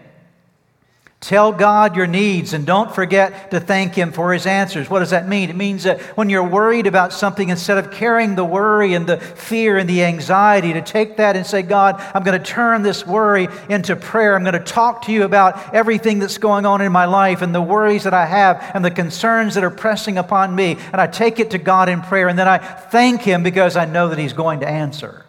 Tell 1.25 1.51
God 1.51 1.95
your 1.95 2.05
needs 2.05 2.53
and 2.53 2.67
don't 2.67 2.93
forget 2.93 3.49
to 3.49 3.59
thank 3.59 3.95
Him 3.95 4.11
for 4.11 4.31
His 4.31 4.45
answers. 4.45 4.91
What 4.91 4.99
does 4.99 5.09
that 5.09 5.27
mean? 5.27 5.49
It 5.49 5.55
means 5.55 5.81
that 5.81 5.99
when 6.15 6.29
you're 6.29 6.47
worried 6.47 6.85
about 6.85 7.13
something, 7.13 7.49
instead 7.49 7.79
of 7.79 7.89
carrying 7.89 8.35
the 8.35 8.45
worry 8.45 8.93
and 8.93 9.07
the 9.07 9.17
fear 9.17 9.79
and 9.79 9.89
the 9.89 10.03
anxiety, 10.03 10.73
to 10.73 10.83
take 10.83 11.17
that 11.17 11.35
and 11.35 11.43
say, 11.43 11.63
God, 11.63 11.95
I'm 12.13 12.21
going 12.21 12.39
to 12.39 12.45
turn 12.45 12.83
this 12.83 13.07
worry 13.07 13.47
into 13.69 13.95
prayer. 13.95 14.35
I'm 14.35 14.43
going 14.43 14.53
to 14.53 14.59
talk 14.59 15.05
to 15.05 15.11
you 15.11 15.23
about 15.23 15.73
everything 15.73 16.19
that's 16.19 16.37
going 16.37 16.67
on 16.67 16.79
in 16.81 16.91
my 16.91 17.05
life 17.05 17.41
and 17.41 17.55
the 17.55 17.59
worries 17.59 18.03
that 18.03 18.13
I 18.13 18.27
have 18.27 18.61
and 18.75 18.85
the 18.85 18.91
concerns 18.91 19.55
that 19.55 19.63
are 19.63 19.71
pressing 19.71 20.19
upon 20.19 20.55
me. 20.55 20.77
And 20.91 21.01
I 21.01 21.07
take 21.07 21.39
it 21.39 21.49
to 21.49 21.57
God 21.57 21.89
in 21.89 22.03
prayer 22.03 22.27
and 22.27 22.37
then 22.37 22.47
I 22.47 22.59
thank 22.59 23.23
Him 23.23 23.41
because 23.41 23.75
I 23.75 23.85
know 23.85 24.09
that 24.09 24.19
He's 24.19 24.33
going 24.33 24.59
to 24.59 24.69
answer. 24.69 25.25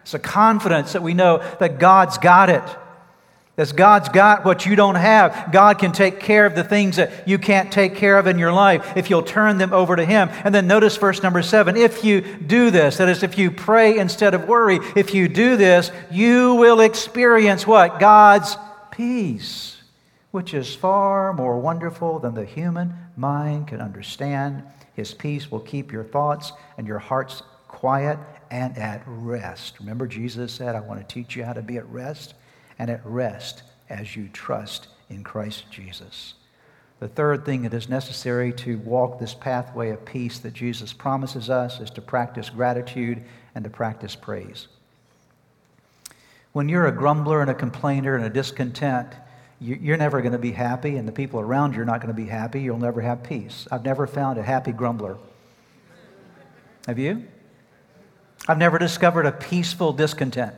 It's 0.00 0.14
a 0.14 0.18
confidence 0.18 0.94
that 0.94 1.02
we 1.02 1.12
know 1.12 1.44
that 1.60 1.78
God's 1.78 2.16
got 2.16 2.48
it. 2.48 2.64
That 3.56 3.74
God's 3.74 4.10
got 4.10 4.44
what 4.44 4.66
you 4.66 4.76
don't 4.76 4.96
have. 4.96 5.50
God 5.50 5.78
can 5.78 5.90
take 5.90 6.20
care 6.20 6.44
of 6.44 6.54
the 6.54 6.62
things 6.62 6.96
that 6.96 7.26
you 7.26 7.38
can't 7.38 7.72
take 7.72 7.96
care 7.96 8.18
of 8.18 8.26
in 8.26 8.38
your 8.38 8.52
life 8.52 8.94
if 8.96 9.08
you'll 9.08 9.22
turn 9.22 9.56
them 9.56 9.72
over 9.72 9.96
to 9.96 10.04
Him. 10.04 10.28
And 10.44 10.54
then 10.54 10.66
notice 10.66 10.94
verse 10.98 11.22
number 11.22 11.42
seven. 11.42 11.74
If 11.74 12.04
you 12.04 12.20
do 12.20 12.70
this, 12.70 12.98
that 12.98 13.08
is, 13.08 13.22
if 13.22 13.38
you 13.38 13.50
pray 13.50 13.98
instead 13.98 14.34
of 14.34 14.46
worry, 14.46 14.78
if 14.94 15.14
you 15.14 15.26
do 15.26 15.56
this, 15.56 15.90
you 16.10 16.54
will 16.56 16.80
experience 16.80 17.66
what? 17.66 17.98
God's 17.98 18.58
peace, 18.90 19.78
which 20.32 20.52
is 20.52 20.74
far 20.74 21.32
more 21.32 21.58
wonderful 21.58 22.18
than 22.18 22.34
the 22.34 22.44
human 22.44 22.92
mind 23.16 23.68
can 23.68 23.80
understand. 23.80 24.64
His 24.92 25.14
peace 25.14 25.50
will 25.50 25.60
keep 25.60 25.92
your 25.92 26.04
thoughts 26.04 26.52
and 26.76 26.86
your 26.86 26.98
hearts 26.98 27.42
quiet 27.68 28.18
and 28.50 28.76
at 28.76 29.02
rest. 29.06 29.80
Remember, 29.80 30.06
Jesus 30.06 30.52
said, 30.52 30.74
I 30.74 30.80
want 30.80 31.00
to 31.00 31.14
teach 31.14 31.36
you 31.36 31.44
how 31.44 31.54
to 31.54 31.62
be 31.62 31.78
at 31.78 31.88
rest 31.90 32.34
and 32.78 32.90
at 32.90 33.04
rest 33.04 33.62
as 33.88 34.16
you 34.16 34.28
trust 34.32 34.88
in 35.08 35.22
Christ 35.22 35.64
Jesus. 35.70 36.34
The 36.98 37.08
third 37.08 37.44
thing 37.44 37.62
that 37.62 37.74
is 37.74 37.88
necessary 37.88 38.52
to 38.54 38.78
walk 38.78 39.18
this 39.18 39.34
pathway 39.34 39.90
of 39.90 40.04
peace 40.04 40.38
that 40.38 40.54
Jesus 40.54 40.92
promises 40.92 41.50
us 41.50 41.78
is 41.80 41.90
to 41.90 42.00
practice 42.00 42.48
gratitude 42.48 43.22
and 43.54 43.64
to 43.64 43.70
practice 43.70 44.16
praise. 44.16 44.68
When 46.52 46.70
you're 46.70 46.86
a 46.86 46.92
grumbler 46.92 47.42
and 47.42 47.50
a 47.50 47.54
complainer 47.54 48.16
and 48.16 48.24
a 48.24 48.30
discontent, 48.30 49.08
you're 49.60 49.96
never 49.96 50.20
going 50.20 50.32
to 50.32 50.38
be 50.38 50.52
happy, 50.52 50.96
and 50.96 51.08
the 51.08 51.12
people 51.12 51.40
around 51.40 51.74
you 51.74 51.82
are 51.82 51.86
not 51.86 52.00
going 52.00 52.14
to 52.14 52.22
be 52.22 52.28
happy. 52.28 52.62
You'll 52.62 52.78
never 52.78 53.00
have 53.00 53.22
peace. 53.22 53.66
I've 53.70 53.84
never 53.84 54.06
found 54.06 54.38
a 54.38 54.42
happy 54.42 54.72
grumbler. 54.72 55.16
Have 56.86 56.98
you? 56.98 57.26
I've 58.48 58.58
never 58.58 58.78
discovered 58.78 59.26
a 59.26 59.32
peaceful 59.32 59.92
discontent. 59.92 60.54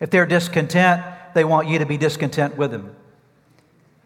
If 0.00 0.10
they're 0.10 0.26
discontent, 0.26 1.04
they 1.34 1.44
want 1.44 1.68
you 1.68 1.78
to 1.78 1.86
be 1.86 1.96
discontent 1.96 2.56
with 2.56 2.70
them. 2.70 2.96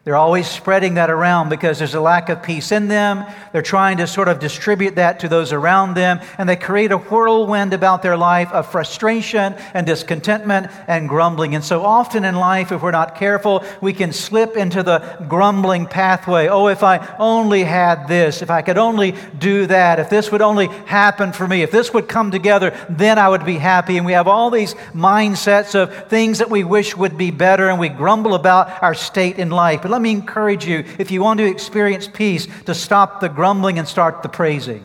They're 0.04 0.16
always 0.16 0.46
spreading 0.46 0.94
that 0.94 1.08
around 1.08 1.49
because 1.49 1.78
there's 1.78 1.94
a 1.94 2.00
lack 2.00 2.28
of 2.28 2.42
peace 2.42 2.73
in 2.73 2.88
them. 2.88 3.25
They're 3.52 3.62
trying 3.62 3.96
to 3.96 4.06
sort 4.06 4.28
of 4.28 4.38
distribute 4.38 4.96
that 4.96 5.20
to 5.20 5.30
those 5.30 5.50
around 5.50 5.94
them, 5.94 6.20
and 6.37 6.46
they 6.46 6.56
create 6.56 6.92
a 6.92 6.99
whirlwind 6.99 7.73
about 7.73 8.02
their 8.02 8.16
life 8.18 8.52
of 8.52 8.70
frustration 8.70 9.54
and 9.73 9.87
discontentment 9.87 10.70
and 10.88 11.08
grumbling. 11.08 11.54
And 11.54 11.64
so 11.64 11.82
often 11.82 12.26
in 12.26 12.34
life, 12.34 12.70
if 12.70 12.82
we're 12.82 12.90
not 12.90 13.16
careful, 13.16 13.64
we 13.80 13.94
can 13.94 14.12
slip 14.12 14.58
into 14.58 14.82
the 14.82 15.25
grumbling 15.26 15.87
pathway. 15.87 16.49
Oh, 16.49 16.66
if 16.66 16.82
I 16.82 17.16
only 17.18 17.64
had 17.64 18.06
this, 18.06 18.42
if 18.42 18.50
I 18.50 18.61
could 18.61 18.76
only 18.76 19.14
do 19.38 19.64
that, 19.68 20.00
if 20.00 20.11
this 20.11 20.30
would 20.30 20.42
only 20.42 20.66
happen 20.66 21.32
for 21.32 21.49
me, 21.49 21.62
if 21.62 21.70
this 21.70 21.94
would 21.94 22.08
come 22.08 22.30
together, 22.30 22.76
then 22.90 23.18
I 23.18 23.30
would 23.30 23.46
be 23.46 23.56
happy. 23.56 23.96
And 23.96 24.04
we 24.04 24.12
have 24.12 24.28
all 24.28 24.50
these 24.50 24.75
mindsets 24.92 25.75
of 25.75 26.08
things 26.08 26.40
that 26.40 26.50
we 26.50 26.62
wish 26.62 26.94
would 26.94 27.16
be 27.16 27.30
better, 27.30 27.70
and 27.70 27.80
we 27.80 27.88
grumble 27.88 28.34
about 28.34 28.82
our 28.82 28.92
state 28.92 29.38
in 29.38 29.49
life. 29.49 29.80
But 29.80 29.93
let 29.94 30.02
me 30.02 30.10
encourage 30.10 30.66
you, 30.66 30.84
if 30.98 31.10
you 31.10 31.22
want 31.22 31.38
to 31.38 31.46
experience 31.46 32.08
peace, 32.08 32.46
to 32.66 32.74
stop 32.74 33.20
the 33.20 33.28
grumbling 33.28 33.78
and 33.78 33.88
start 33.88 34.22
the 34.22 34.28
praising. 34.28 34.84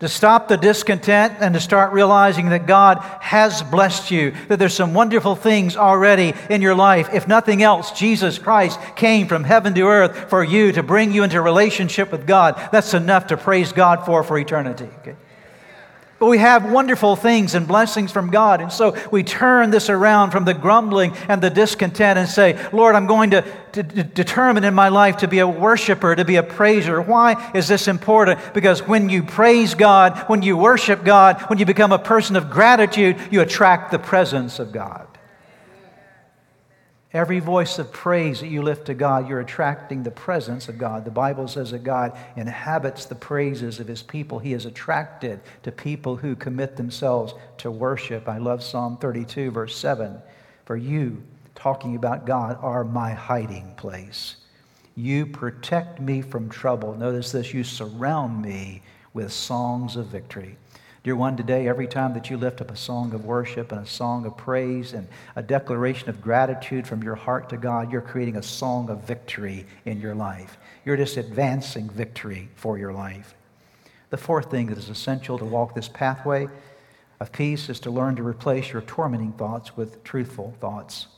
To 0.00 0.08
stop 0.08 0.48
the 0.48 0.56
discontent 0.56 1.34
and 1.40 1.54
to 1.54 1.60
start 1.60 1.92
realizing 1.92 2.50
that 2.50 2.66
God 2.66 2.98
has 3.20 3.62
blessed 3.62 4.10
you, 4.10 4.34
that 4.48 4.58
there's 4.58 4.74
some 4.74 4.92
wonderful 4.92 5.36
things 5.36 5.76
already 5.76 6.34
in 6.50 6.60
your 6.60 6.74
life. 6.74 7.08
If 7.14 7.28
nothing 7.28 7.62
else, 7.62 7.92
Jesus 7.92 8.38
Christ 8.38 8.78
came 8.96 9.28
from 9.28 9.44
heaven 9.44 9.72
to 9.74 9.82
earth 9.82 10.28
for 10.28 10.42
you 10.42 10.72
to 10.72 10.82
bring 10.82 11.12
you 11.12 11.22
into 11.22 11.40
relationship 11.40 12.10
with 12.12 12.26
God. 12.26 12.60
That's 12.72 12.92
enough 12.92 13.28
to 13.28 13.36
praise 13.36 13.72
God 13.72 14.04
for 14.04 14.24
for 14.24 14.36
eternity. 14.36 14.88
Okay? 14.98 15.16
We 16.28 16.38
have 16.38 16.70
wonderful 16.70 17.16
things 17.16 17.54
and 17.54 17.66
blessings 17.66 18.10
from 18.12 18.30
God. 18.30 18.60
And 18.60 18.72
so 18.72 18.96
we 19.10 19.22
turn 19.22 19.70
this 19.70 19.90
around 19.90 20.30
from 20.30 20.44
the 20.44 20.54
grumbling 20.54 21.12
and 21.28 21.42
the 21.42 21.50
discontent 21.50 22.18
and 22.18 22.28
say, 22.28 22.58
Lord, 22.72 22.94
I'm 22.94 23.06
going 23.06 23.30
to, 23.30 23.42
to, 23.72 23.82
to, 23.82 24.04
determine 24.04 24.64
in 24.64 24.74
my 24.74 24.88
life 24.88 25.18
to 25.18 25.28
be 25.28 25.40
a 25.40 25.48
worshiper, 25.48 26.14
to 26.14 26.24
be 26.24 26.36
a 26.36 26.42
praiser. 26.42 27.00
Why 27.00 27.52
is 27.54 27.68
this 27.68 27.88
important? 27.88 28.40
Because 28.54 28.86
when 28.86 29.08
you 29.08 29.22
praise 29.22 29.74
God, 29.74 30.18
when 30.28 30.42
you 30.42 30.56
worship 30.56 31.04
God, 31.04 31.40
when 31.48 31.58
you 31.58 31.66
become 31.66 31.92
a 31.92 31.98
person 31.98 32.36
of 32.36 32.50
gratitude, 32.50 33.16
you 33.30 33.40
attract 33.40 33.90
the 33.90 33.98
presence 33.98 34.58
of 34.58 34.72
God. 34.72 35.06
Every 37.14 37.38
voice 37.38 37.78
of 37.78 37.92
praise 37.92 38.40
that 38.40 38.48
you 38.48 38.60
lift 38.60 38.86
to 38.86 38.94
God, 38.94 39.28
you're 39.28 39.38
attracting 39.38 40.02
the 40.02 40.10
presence 40.10 40.68
of 40.68 40.78
God. 40.78 41.04
The 41.04 41.12
Bible 41.12 41.46
says 41.46 41.70
that 41.70 41.84
God 41.84 42.18
inhabits 42.34 43.04
the 43.04 43.14
praises 43.14 43.78
of 43.78 43.86
his 43.86 44.02
people. 44.02 44.40
He 44.40 44.52
is 44.52 44.66
attracted 44.66 45.40
to 45.62 45.70
people 45.70 46.16
who 46.16 46.34
commit 46.34 46.76
themselves 46.76 47.32
to 47.58 47.70
worship. 47.70 48.28
I 48.28 48.38
love 48.38 48.64
Psalm 48.64 48.96
32, 48.96 49.52
verse 49.52 49.76
7. 49.76 50.20
For 50.66 50.76
you, 50.76 51.22
talking 51.54 51.94
about 51.94 52.26
God, 52.26 52.58
are 52.60 52.82
my 52.82 53.12
hiding 53.12 53.74
place. 53.76 54.34
You 54.96 55.24
protect 55.24 56.00
me 56.00 56.20
from 56.20 56.48
trouble. 56.48 56.96
Notice 56.96 57.30
this 57.30 57.54
you 57.54 57.62
surround 57.62 58.42
me 58.42 58.82
with 59.12 59.32
songs 59.32 59.94
of 59.94 60.06
victory. 60.06 60.56
Dear 61.04 61.16
one, 61.16 61.36
today, 61.36 61.68
every 61.68 61.86
time 61.86 62.14
that 62.14 62.30
you 62.30 62.38
lift 62.38 62.62
up 62.62 62.70
a 62.70 62.76
song 62.76 63.12
of 63.12 63.26
worship 63.26 63.72
and 63.72 63.82
a 63.82 63.86
song 63.86 64.24
of 64.24 64.38
praise 64.38 64.94
and 64.94 65.06
a 65.36 65.42
declaration 65.42 66.08
of 66.08 66.22
gratitude 66.22 66.86
from 66.86 67.02
your 67.02 67.14
heart 67.14 67.50
to 67.50 67.58
God, 67.58 67.92
you're 67.92 68.00
creating 68.00 68.36
a 68.36 68.42
song 68.42 68.88
of 68.88 69.04
victory 69.04 69.66
in 69.84 70.00
your 70.00 70.14
life. 70.14 70.56
You're 70.82 70.96
just 70.96 71.18
advancing 71.18 71.90
victory 71.90 72.48
for 72.56 72.78
your 72.78 72.94
life. 72.94 73.34
The 74.08 74.16
fourth 74.16 74.50
thing 74.50 74.68
that 74.68 74.78
is 74.78 74.88
essential 74.88 75.36
to 75.36 75.44
walk 75.44 75.74
this 75.74 75.88
pathway 75.88 76.48
of 77.20 77.32
peace 77.32 77.68
is 77.68 77.80
to 77.80 77.90
learn 77.90 78.16
to 78.16 78.22
replace 78.22 78.72
your 78.72 78.80
tormenting 78.80 79.32
thoughts 79.32 79.76
with 79.76 80.02
truthful 80.04 80.54
thoughts. 80.58 81.08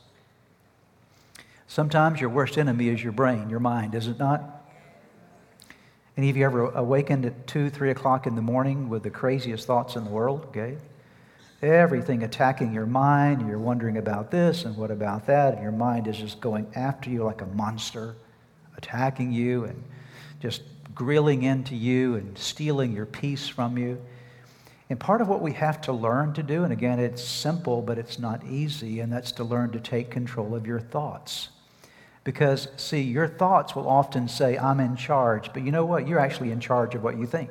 Sometimes 1.65 2.19
your 2.19 2.29
worst 2.29 2.57
enemy 2.57 2.89
is 2.89 3.01
your 3.01 3.13
brain, 3.13 3.49
your 3.49 3.61
mind, 3.61 3.95
is 3.95 4.07
it 4.07 4.19
not? 4.19 4.66
Any 6.17 6.31
of 6.31 6.35
you 6.35 6.45
ever 6.45 6.71
awakened 6.71 7.25
at 7.25 7.45
2, 7.45 7.69
3 7.69 7.91
o'clock 7.91 8.25
in 8.25 8.35
the 8.35 8.41
morning 8.41 8.89
with 8.89 9.03
the 9.03 9.09
craziest 9.11 9.67
thoughts 9.67 9.95
in 9.95 10.03
the 10.03 10.09
world? 10.09 10.45
Okay. 10.47 10.77
Everything 11.61 12.23
attacking 12.23 12.73
your 12.73 12.87
mind. 12.87 13.47
You're 13.47 13.59
wondering 13.59 13.97
about 13.97 14.31
this 14.31 14.65
and 14.65 14.75
what 14.75 14.89
about 14.89 15.27
that. 15.27 15.53
And 15.53 15.61
your 15.61 15.71
mind 15.71 16.07
is 16.07 16.17
just 16.17 16.41
going 16.41 16.67
after 16.75 17.11
you 17.11 17.23
like 17.23 17.41
a 17.41 17.45
monster, 17.47 18.15
attacking 18.77 19.31
you 19.31 19.65
and 19.65 19.83
just 20.39 20.63
grilling 20.95 21.43
into 21.43 21.75
you 21.75 22.15
and 22.15 22.35
stealing 22.35 22.93
your 22.93 23.05
peace 23.05 23.47
from 23.47 23.77
you. 23.77 24.01
And 24.89 24.99
part 24.99 25.21
of 25.21 25.27
what 25.27 25.41
we 25.41 25.53
have 25.53 25.81
to 25.81 25.93
learn 25.93 26.33
to 26.33 26.41
do, 26.41 26.63
and 26.63 26.73
again, 26.73 26.99
it's 26.99 27.23
simple, 27.23 27.81
but 27.81 27.99
it's 27.99 28.17
not 28.17 28.43
easy, 28.45 29.01
and 29.01 29.11
that's 29.11 29.33
to 29.33 29.43
learn 29.43 29.71
to 29.71 29.79
take 29.79 30.09
control 30.09 30.55
of 30.55 30.65
your 30.65 30.79
thoughts. 30.79 31.49
Because, 32.27 32.67
see, 32.75 33.03
your 33.03 33.29
thoughts 33.29 33.73
will 33.73 33.87
often 33.87 34.27
say, 34.27 34.57
I'm 34.57 34.81
in 34.81 34.97
charge, 34.97 35.53
but 35.53 35.63
you 35.63 35.71
know 35.71 35.85
what? 35.85 36.09
You're 36.09 36.19
actually 36.19 36.51
in 36.51 36.59
charge 36.59 36.93
of 36.93 37.01
what 37.01 37.17
you 37.17 37.25
think. 37.25 37.49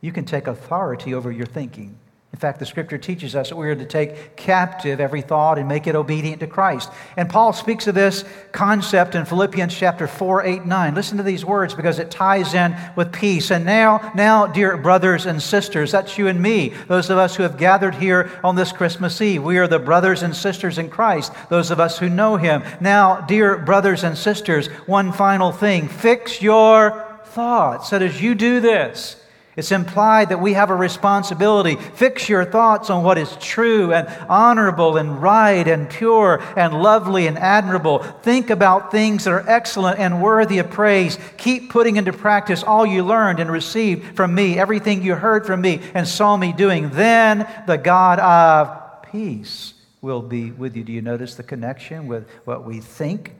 You 0.00 0.12
can 0.12 0.24
take 0.24 0.46
authority 0.46 1.12
over 1.14 1.32
your 1.32 1.46
thinking. 1.46 1.98
In 2.34 2.40
fact, 2.40 2.58
the 2.58 2.66
scripture 2.66 2.98
teaches 2.98 3.36
us 3.36 3.50
that 3.50 3.56
we 3.56 3.68
are 3.68 3.76
to 3.76 3.84
take 3.84 4.34
captive 4.34 4.98
every 4.98 5.22
thought 5.22 5.56
and 5.56 5.68
make 5.68 5.86
it 5.86 5.94
obedient 5.94 6.40
to 6.40 6.48
Christ. 6.48 6.90
And 7.16 7.30
Paul 7.30 7.52
speaks 7.52 7.86
of 7.86 7.94
this 7.94 8.24
concept 8.50 9.14
in 9.14 9.24
Philippians 9.24 9.72
chapter 9.72 10.08
4, 10.08 10.42
8, 10.42 10.64
9. 10.64 10.94
Listen 10.96 11.16
to 11.18 11.22
these 11.22 11.44
words 11.44 11.74
because 11.74 12.00
it 12.00 12.10
ties 12.10 12.52
in 12.54 12.76
with 12.96 13.12
peace. 13.12 13.52
And 13.52 13.64
now, 13.64 14.10
now, 14.16 14.48
dear 14.48 14.76
brothers 14.76 15.26
and 15.26 15.40
sisters, 15.40 15.92
that's 15.92 16.18
you 16.18 16.26
and 16.26 16.42
me, 16.42 16.70
those 16.88 17.08
of 17.08 17.18
us 17.18 17.36
who 17.36 17.44
have 17.44 17.56
gathered 17.56 17.94
here 17.94 18.32
on 18.42 18.56
this 18.56 18.72
Christmas 18.72 19.20
Eve. 19.20 19.44
We 19.44 19.58
are 19.58 19.68
the 19.68 19.78
brothers 19.78 20.24
and 20.24 20.34
sisters 20.34 20.78
in 20.78 20.90
Christ, 20.90 21.32
those 21.50 21.70
of 21.70 21.78
us 21.78 22.00
who 22.00 22.08
know 22.08 22.36
him. 22.36 22.64
Now, 22.80 23.20
dear 23.20 23.58
brothers 23.58 24.02
and 24.02 24.18
sisters, 24.18 24.66
one 24.86 25.12
final 25.12 25.52
thing 25.52 25.86
fix 25.86 26.42
your 26.42 27.20
thoughts. 27.26 27.90
So 27.90 27.98
as 27.98 28.20
you 28.20 28.34
do 28.34 28.58
this, 28.58 29.20
it's 29.56 29.70
implied 29.70 30.30
that 30.30 30.40
we 30.40 30.54
have 30.54 30.70
a 30.70 30.74
responsibility. 30.74 31.76
Fix 31.76 32.28
your 32.28 32.44
thoughts 32.44 32.90
on 32.90 33.04
what 33.04 33.18
is 33.18 33.36
true 33.36 33.92
and 33.92 34.08
honorable 34.28 34.96
and 34.96 35.22
right 35.22 35.66
and 35.66 35.88
pure 35.88 36.42
and 36.56 36.82
lovely 36.82 37.28
and 37.28 37.38
admirable. 37.38 38.00
Think 38.00 38.50
about 38.50 38.90
things 38.90 39.24
that 39.24 39.30
are 39.30 39.48
excellent 39.48 40.00
and 40.00 40.20
worthy 40.20 40.58
of 40.58 40.70
praise. 40.70 41.18
Keep 41.36 41.70
putting 41.70 41.96
into 41.96 42.12
practice 42.12 42.64
all 42.64 42.84
you 42.84 43.04
learned 43.04 43.38
and 43.38 43.50
received 43.50 44.16
from 44.16 44.34
me, 44.34 44.58
everything 44.58 45.02
you 45.02 45.14
heard 45.14 45.46
from 45.46 45.60
me 45.60 45.80
and 45.94 46.08
saw 46.08 46.36
me 46.36 46.52
doing. 46.52 46.90
Then 46.90 47.48
the 47.68 47.78
God 47.78 48.18
of 48.18 49.02
peace 49.12 49.74
will 50.02 50.22
be 50.22 50.50
with 50.50 50.76
you. 50.76 50.82
Do 50.82 50.92
you 50.92 51.00
notice 51.00 51.36
the 51.36 51.44
connection 51.44 52.08
with 52.08 52.28
what 52.44 52.64
we 52.64 52.80
think 52.80 53.34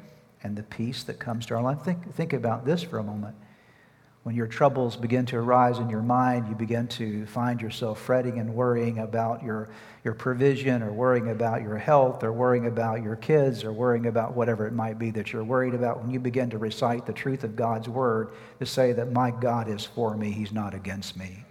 and 0.45 0.57
the 0.57 0.63
peace 0.63 1.03
that 1.05 1.19
comes 1.19 1.47
to 1.47 1.55
our 1.55 1.63
life? 1.63 1.83
Think, 1.83 2.15
think 2.15 2.33
about 2.33 2.65
this 2.65 2.85
for 2.85 2.99
a 2.99 3.03
moment. 3.03 3.35
When 4.25 4.35
your 4.35 4.47
troubles 4.47 4.97
begin 4.97 5.27
to 5.27 5.37
arise 5.37 5.79
in 5.79 5.91
your 5.91 6.01
mind, 6.01 6.49
you 6.49 6.55
begin 6.55 6.89
to 6.89 7.27
find 7.27 7.61
yourself 7.61 8.01
fretting 8.01 8.39
and 8.39 8.55
worrying 8.55 9.01
about 9.01 9.43
your, 9.43 9.69
your 10.03 10.15
provision 10.15 10.83
or 10.83 10.95
worrying 10.95 11.29
about 11.29 11.61
your 11.61 11.77
health 11.77 12.25
or 12.25 12.33
worrying 12.33 12.67
about 12.67 13.03
your 13.03 13.17
kids 13.17 13.65
or 13.65 13.71
worrying 13.71 14.07
about 14.07 14.35
whatever 14.35 14.67
it 14.67 14.73
might 14.73 14.99
be 14.99 15.11
that 15.11 15.31
you're 15.31 15.45
worried 15.45 15.75
about. 15.75 16.01
When 16.01 16.11
you 16.11 16.21
begin 16.21 16.49
to 16.51 16.59
recite 16.59 17.05
the 17.05 17.13
truth 17.13 17.45
of 17.45 17.55
God's 17.55 17.87
word, 17.87 18.31
to 18.61 18.65
say 18.65 18.93
that 18.95 19.13
my 19.13 19.31
God 19.31 19.69
is 19.69 19.85
for 19.85 20.17
me, 20.17 20.31
he's 20.31 20.53
not 20.53 20.73
against 20.73 21.19
me. 21.19 21.45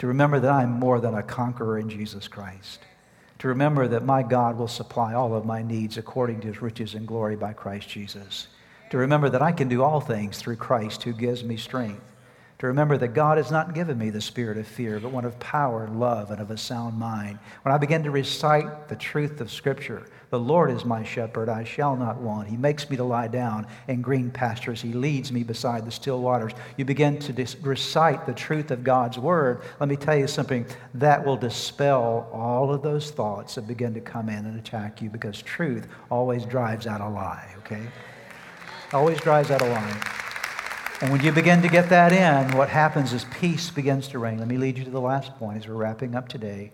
To 0.00 0.08
remember 0.08 0.38
that 0.40 0.52
I'm 0.52 0.72
more 0.72 1.00
than 1.00 1.14
a 1.14 1.22
conqueror 1.22 1.78
in 1.78 1.88
Jesus 1.88 2.28
Christ. 2.28 2.80
To 3.38 3.48
remember 3.48 3.88
that 3.88 4.04
my 4.04 4.22
God 4.22 4.58
will 4.58 4.68
supply 4.68 5.14
all 5.14 5.34
of 5.34 5.46
my 5.46 5.62
needs 5.62 5.96
according 5.96 6.40
to 6.40 6.48
his 6.48 6.60
riches 6.60 6.92
and 6.92 7.08
glory 7.08 7.34
by 7.34 7.54
Christ 7.54 7.88
Jesus 7.88 8.48
to 8.90 8.98
remember 8.98 9.28
that 9.30 9.42
I 9.42 9.52
can 9.52 9.68
do 9.68 9.82
all 9.82 10.00
things 10.00 10.38
through 10.38 10.56
Christ 10.56 11.02
who 11.02 11.12
gives 11.12 11.42
me 11.42 11.56
strength, 11.56 12.12
to 12.58 12.68
remember 12.68 12.96
that 12.96 13.08
God 13.08 13.36
has 13.36 13.50
not 13.50 13.74
given 13.74 13.98
me 13.98 14.08
the 14.08 14.20
spirit 14.20 14.56
of 14.56 14.66
fear, 14.66 14.98
but 14.98 15.12
one 15.12 15.26
of 15.26 15.38
power 15.38 15.88
love 15.88 16.30
and 16.30 16.40
of 16.40 16.50
a 16.50 16.56
sound 16.56 16.96
mind. 16.98 17.38
When 17.62 17.74
I 17.74 17.78
begin 17.78 18.02
to 18.04 18.10
recite 18.10 18.88
the 18.88 18.96
truth 18.96 19.42
of 19.42 19.50
Scripture, 19.50 20.06
the 20.30 20.40
Lord 20.40 20.70
is 20.70 20.84
my 20.84 21.04
shepherd, 21.04 21.50
I 21.50 21.64
shall 21.64 21.96
not 21.96 22.16
want. 22.16 22.48
He 22.48 22.56
makes 22.56 22.88
me 22.88 22.96
to 22.96 23.04
lie 23.04 23.28
down 23.28 23.66
in 23.88 24.00
green 24.00 24.30
pastures. 24.30 24.80
He 24.80 24.92
leads 24.92 25.30
me 25.30 25.44
beside 25.44 25.84
the 25.84 25.90
still 25.90 26.20
waters. 26.20 26.52
You 26.78 26.84
begin 26.84 27.18
to 27.20 27.32
dis- 27.32 27.56
recite 27.60 28.24
the 28.24 28.32
truth 28.32 28.70
of 28.70 28.82
God's 28.82 29.18
word. 29.18 29.60
Let 29.78 29.88
me 29.88 29.96
tell 29.96 30.16
you 30.16 30.26
something 30.26 30.66
that 30.94 31.24
will 31.24 31.36
dispel 31.36 32.28
all 32.32 32.72
of 32.72 32.82
those 32.82 33.10
thoughts 33.10 33.56
that 33.56 33.68
begin 33.68 33.92
to 33.94 34.00
come 34.00 34.30
in 34.30 34.46
and 34.46 34.58
attack 34.58 35.02
you 35.02 35.10
because 35.10 35.42
truth 35.42 35.86
always 36.10 36.46
drives 36.46 36.86
out 36.86 37.00
a 37.02 37.08
lie, 37.08 37.54
okay? 37.58 37.86
Always 38.92 39.20
drives 39.20 39.50
out 39.50 39.62
a 39.62 39.66
line. 39.66 39.96
And 41.00 41.12
when 41.12 41.22
you 41.22 41.30
begin 41.30 41.60
to 41.62 41.68
get 41.68 41.90
that 41.90 42.12
in, 42.12 42.56
what 42.56 42.68
happens 42.68 43.12
is 43.12 43.24
peace 43.38 43.70
begins 43.70 44.08
to 44.08 44.18
reign. 44.18 44.38
Let 44.38 44.48
me 44.48 44.56
lead 44.56 44.78
you 44.78 44.84
to 44.84 44.90
the 44.90 45.00
last 45.00 45.36
point 45.36 45.58
as 45.58 45.68
we're 45.68 45.74
wrapping 45.74 46.14
up 46.14 46.28
today. 46.28 46.72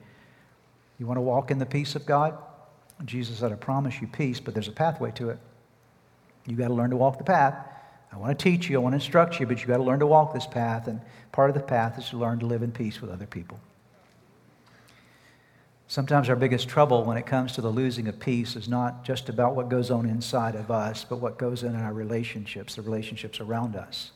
You 0.99 1.07
want 1.07 1.17
to 1.17 1.23
walk 1.23 1.51
in 1.51 1.59
the 1.59 1.67
peace 1.67 1.97
of 1.97 2.07
God? 2.07 2.39
Jesus 3.05 3.39
said, 3.39 3.51
I 3.51 3.57
promise 3.57 4.01
you 4.01 4.07
peace, 4.07 4.39
but 4.39 4.55
there's 4.55 4.69
a 4.69 4.73
pathway 4.73 5.11
to 5.13 5.31
it. 5.31 5.39
You've 6.47 6.59
got 6.59 6.69
to 6.69 6.75
learn 6.75 6.91
to 6.91 6.97
walk 6.97 7.19
the 7.19 7.25
path. 7.25 7.57
I 8.13 8.17
want 8.19 8.39
to 8.39 8.43
teach 8.43 8.69
you, 8.69 8.77
I 8.77 8.81
want 8.81 8.93
to 8.93 8.97
instruct 8.97 9.41
you, 9.41 9.47
but 9.47 9.59
you've 9.59 9.69
got 9.69 9.79
to 9.79 9.83
learn 9.83 10.01
to 10.01 10.07
walk 10.07 10.35
this 10.35 10.47
path. 10.47 10.87
And 10.87 11.01
part 11.33 11.51
of 11.51 11.55
the 11.55 11.63
path 11.63 11.99
is 11.99 12.11
to 12.11 12.19
learn 12.19 12.39
to 12.41 12.47
live 12.47 12.63
in 12.63 12.71
peace 12.71 13.01
with 13.01 13.11
other 13.11 13.27
people. 13.27 13.59
Sometimes 15.93 16.31
our 16.31 16.37
biggest 16.37 16.71
trouble 16.71 17.05
when 17.05 17.19
it 17.19 17.27
comes 17.27 17.53
to 17.53 17.61
the 17.61 17.69
losing 17.69 18.09
of 18.09 18.19
peace 18.19 18.57
is 18.57 18.67
not 18.67 19.05
just 19.05 19.29
about 19.29 19.55
what 19.55 19.69
goes 19.69 19.91
on 19.91 20.09
inside 20.09 20.55
of 20.55 20.71
us, 20.71 21.05
but 21.07 21.19
what 21.19 21.37
goes 21.37 21.65
on 21.65 21.75
in 21.75 21.83
our 21.83 21.93
relationships, 21.93 22.77
the 22.77 22.81
relationships 22.81 23.41
around 23.41 23.77
us. 23.77 24.13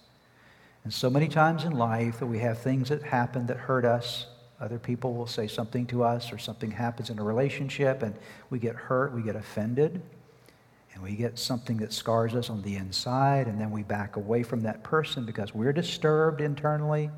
And 0.85 0.91
so 0.95 1.11
many 1.11 1.29
times 1.29 1.65
in 1.65 1.73
life 1.73 2.19
that 2.19 2.29
we 2.29 2.39
have 2.39 2.57
things 2.57 2.89
that 2.89 3.03
happen 3.03 3.47
that 3.49 3.59
hurt 3.59 3.85
us. 3.85 4.25
Other 4.59 4.79
people 4.79 5.13
will 5.13 5.27
say 5.27 5.47
something 5.47 5.85
to 5.89 6.03
us, 6.03 6.33
or 6.33 6.39
something 6.39 6.71
happens 6.71 7.11
in 7.11 7.19
a 7.19 7.23
relationship, 7.23 8.03
and 8.03 8.15
we 8.49 8.59
get 8.59 8.75
hurt, 8.75 9.13
we 9.13 9.21
get 9.21 9.37
offended, 9.37 10.01
and 10.95 11.03
we 11.03 11.15
get 11.15 11.39
something 11.39 11.77
that 11.77 11.93
scars 11.93 12.35
us 12.35 12.49
on 12.49 12.63
the 12.63 12.77
inside, 12.77 13.49
and 13.49 13.61
then 13.61 13.71
we 13.71 13.83
back 13.83 14.17
away 14.17 14.43
from 14.43 14.63
that 14.63 14.83
person 14.83 15.27
because 15.27 15.55
we're 15.55 15.75
disturbed 15.75 16.41
internally 16.41 17.11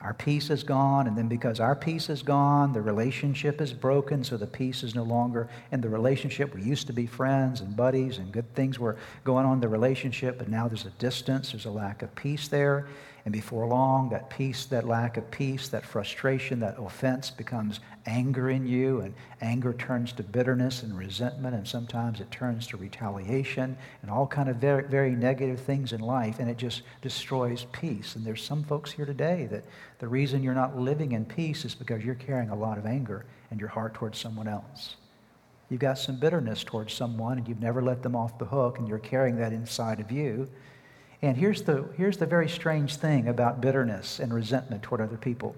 our 0.00 0.12
peace 0.12 0.50
is 0.50 0.62
gone, 0.62 1.06
and 1.06 1.16
then 1.16 1.26
because 1.26 1.58
our 1.58 1.74
peace 1.74 2.10
is 2.10 2.22
gone, 2.22 2.72
the 2.72 2.82
relationship 2.82 3.60
is 3.60 3.72
broken, 3.72 4.22
so 4.22 4.36
the 4.36 4.46
peace 4.46 4.82
is 4.82 4.94
no 4.94 5.02
longer 5.02 5.48
in 5.72 5.80
the 5.80 5.88
relationship. 5.88 6.54
We 6.54 6.62
used 6.62 6.86
to 6.88 6.92
be 6.92 7.06
friends 7.06 7.62
and 7.62 7.74
buddies, 7.74 8.18
and 8.18 8.30
good 8.30 8.54
things 8.54 8.78
were 8.78 8.96
going 9.24 9.46
on 9.46 9.54
in 9.54 9.60
the 9.60 9.68
relationship, 9.68 10.38
but 10.38 10.48
now 10.48 10.68
there's 10.68 10.84
a 10.84 10.90
distance, 10.90 11.52
there's 11.52 11.64
a 11.64 11.70
lack 11.70 12.02
of 12.02 12.14
peace 12.14 12.48
there. 12.48 12.86
And 13.26 13.32
before 13.32 13.66
long, 13.66 14.08
that 14.10 14.30
peace, 14.30 14.66
that 14.66 14.86
lack 14.86 15.16
of 15.16 15.28
peace, 15.32 15.66
that 15.70 15.84
frustration, 15.84 16.60
that 16.60 16.78
offense 16.78 17.28
becomes 17.28 17.80
anger 18.06 18.50
in 18.50 18.68
you, 18.68 19.00
and 19.00 19.14
anger 19.40 19.72
turns 19.72 20.12
to 20.12 20.22
bitterness 20.22 20.84
and 20.84 20.96
resentment, 20.96 21.56
and 21.56 21.66
sometimes 21.66 22.20
it 22.20 22.30
turns 22.30 22.68
to 22.68 22.76
retaliation 22.76 23.76
and 24.02 24.12
all 24.12 24.28
kind 24.28 24.48
of 24.48 24.58
very, 24.58 24.84
very 24.84 25.10
negative 25.10 25.58
things 25.58 25.92
in 25.92 26.00
life, 26.00 26.38
and 26.38 26.48
it 26.48 26.56
just 26.56 26.82
destroys 27.02 27.66
peace. 27.72 28.14
And 28.14 28.24
there's 28.24 28.44
some 28.44 28.62
folks 28.62 28.92
here 28.92 29.04
today 29.06 29.48
that 29.50 29.64
the 29.98 30.06
reason 30.06 30.44
you're 30.44 30.54
not 30.54 30.78
living 30.78 31.10
in 31.10 31.24
peace 31.24 31.64
is 31.64 31.74
because 31.74 32.04
you're 32.04 32.14
carrying 32.14 32.50
a 32.50 32.56
lot 32.56 32.78
of 32.78 32.86
anger 32.86 33.26
in 33.50 33.58
your 33.58 33.70
heart 33.70 33.94
towards 33.94 34.20
someone 34.20 34.46
else. 34.46 34.94
You've 35.68 35.80
got 35.80 35.98
some 35.98 36.20
bitterness 36.20 36.62
towards 36.62 36.94
someone, 36.94 37.38
and 37.38 37.48
you've 37.48 37.60
never 37.60 37.82
let 37.82 38.04
them 38.04 38.14
off 38.14 38.38
the 38.38 38.44
hook, 38.44 38.78
and 38.78 38.86
you're 38.86 39.00
carrying 39.00 39.34
that 39.38 39.52
inside 39.52 39.98
of 39.98 40.12
you. 40.12 40.48
And 41.22 41.36
here's 41.36 41.62
the, 41.62 41.84
here's 41.96 42.18
the 42.18 42.26
very 42.26 42.48
strange 42.48 42.96
thing 42.96 43.28
about 43.28 43.60
bitterness 43.60 44.20
and 44.20 44.32
resentment 44.32 44.82
toward 44.82 45.00
other 45.00 45.16
people. 45.16 45.56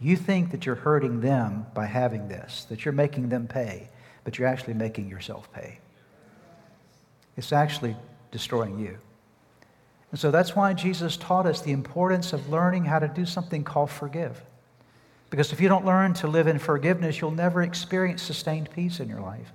You 0.00 0.16
think 0.16 0.50
that 0.52 0.64
you're 0.64 0.76
hurting 0.76 1.20
them 1.20 1.66
by 1.74 1.86
having 1.86 2.28
this, 2.28 2.64
that 2.70 2.84
you're 2.84 2.92
making 2.92 3.28
them 3.28 3.46
pay, 3.46 3.88
but 4.24 4.38
you're 4.38 4.48
actually 4.48 4.74
making 4.74 5.08
yourself 5.08 5.52
pay. 5.52 5.78
It's 7.36 7.52
actually 7.52 7.96
destroying 8.30 8.78
you. 8.78 8.98
And 10.10 10.18
so 10.18 10.30
that's 10.30 10.56
why 10.56 10.72
Jesus 10.72 11.16
taught 11.16 11.46
us 11.46 11.60
the 11.60 11.72
importance 11.72 12.32
of 12.32 12.48
learning 12.48 12.84
how 12.84 12.98
to 12.98 13.08
do 13.08 13.24
something 13.24 13.62
called 13.62 13.90
forgive. 13.90 14.42
Because 15.28 15.52
if 15.52 15.60
you 15.60 15.68
don't 15.68 15.86
learn 15.86 16.14
to 16.14 16.26
live 16.26 16.48
in 16.48 16.58
forgiveness, 16.58 17.20
you'll 17.20 17.30
never 17.30 17.62
experience 17.62 18.22
sustained 18.22 18.70
peace 18.72 18.98
in 18.98 19.08
your 19.08 19.20
life. 19.20 19.52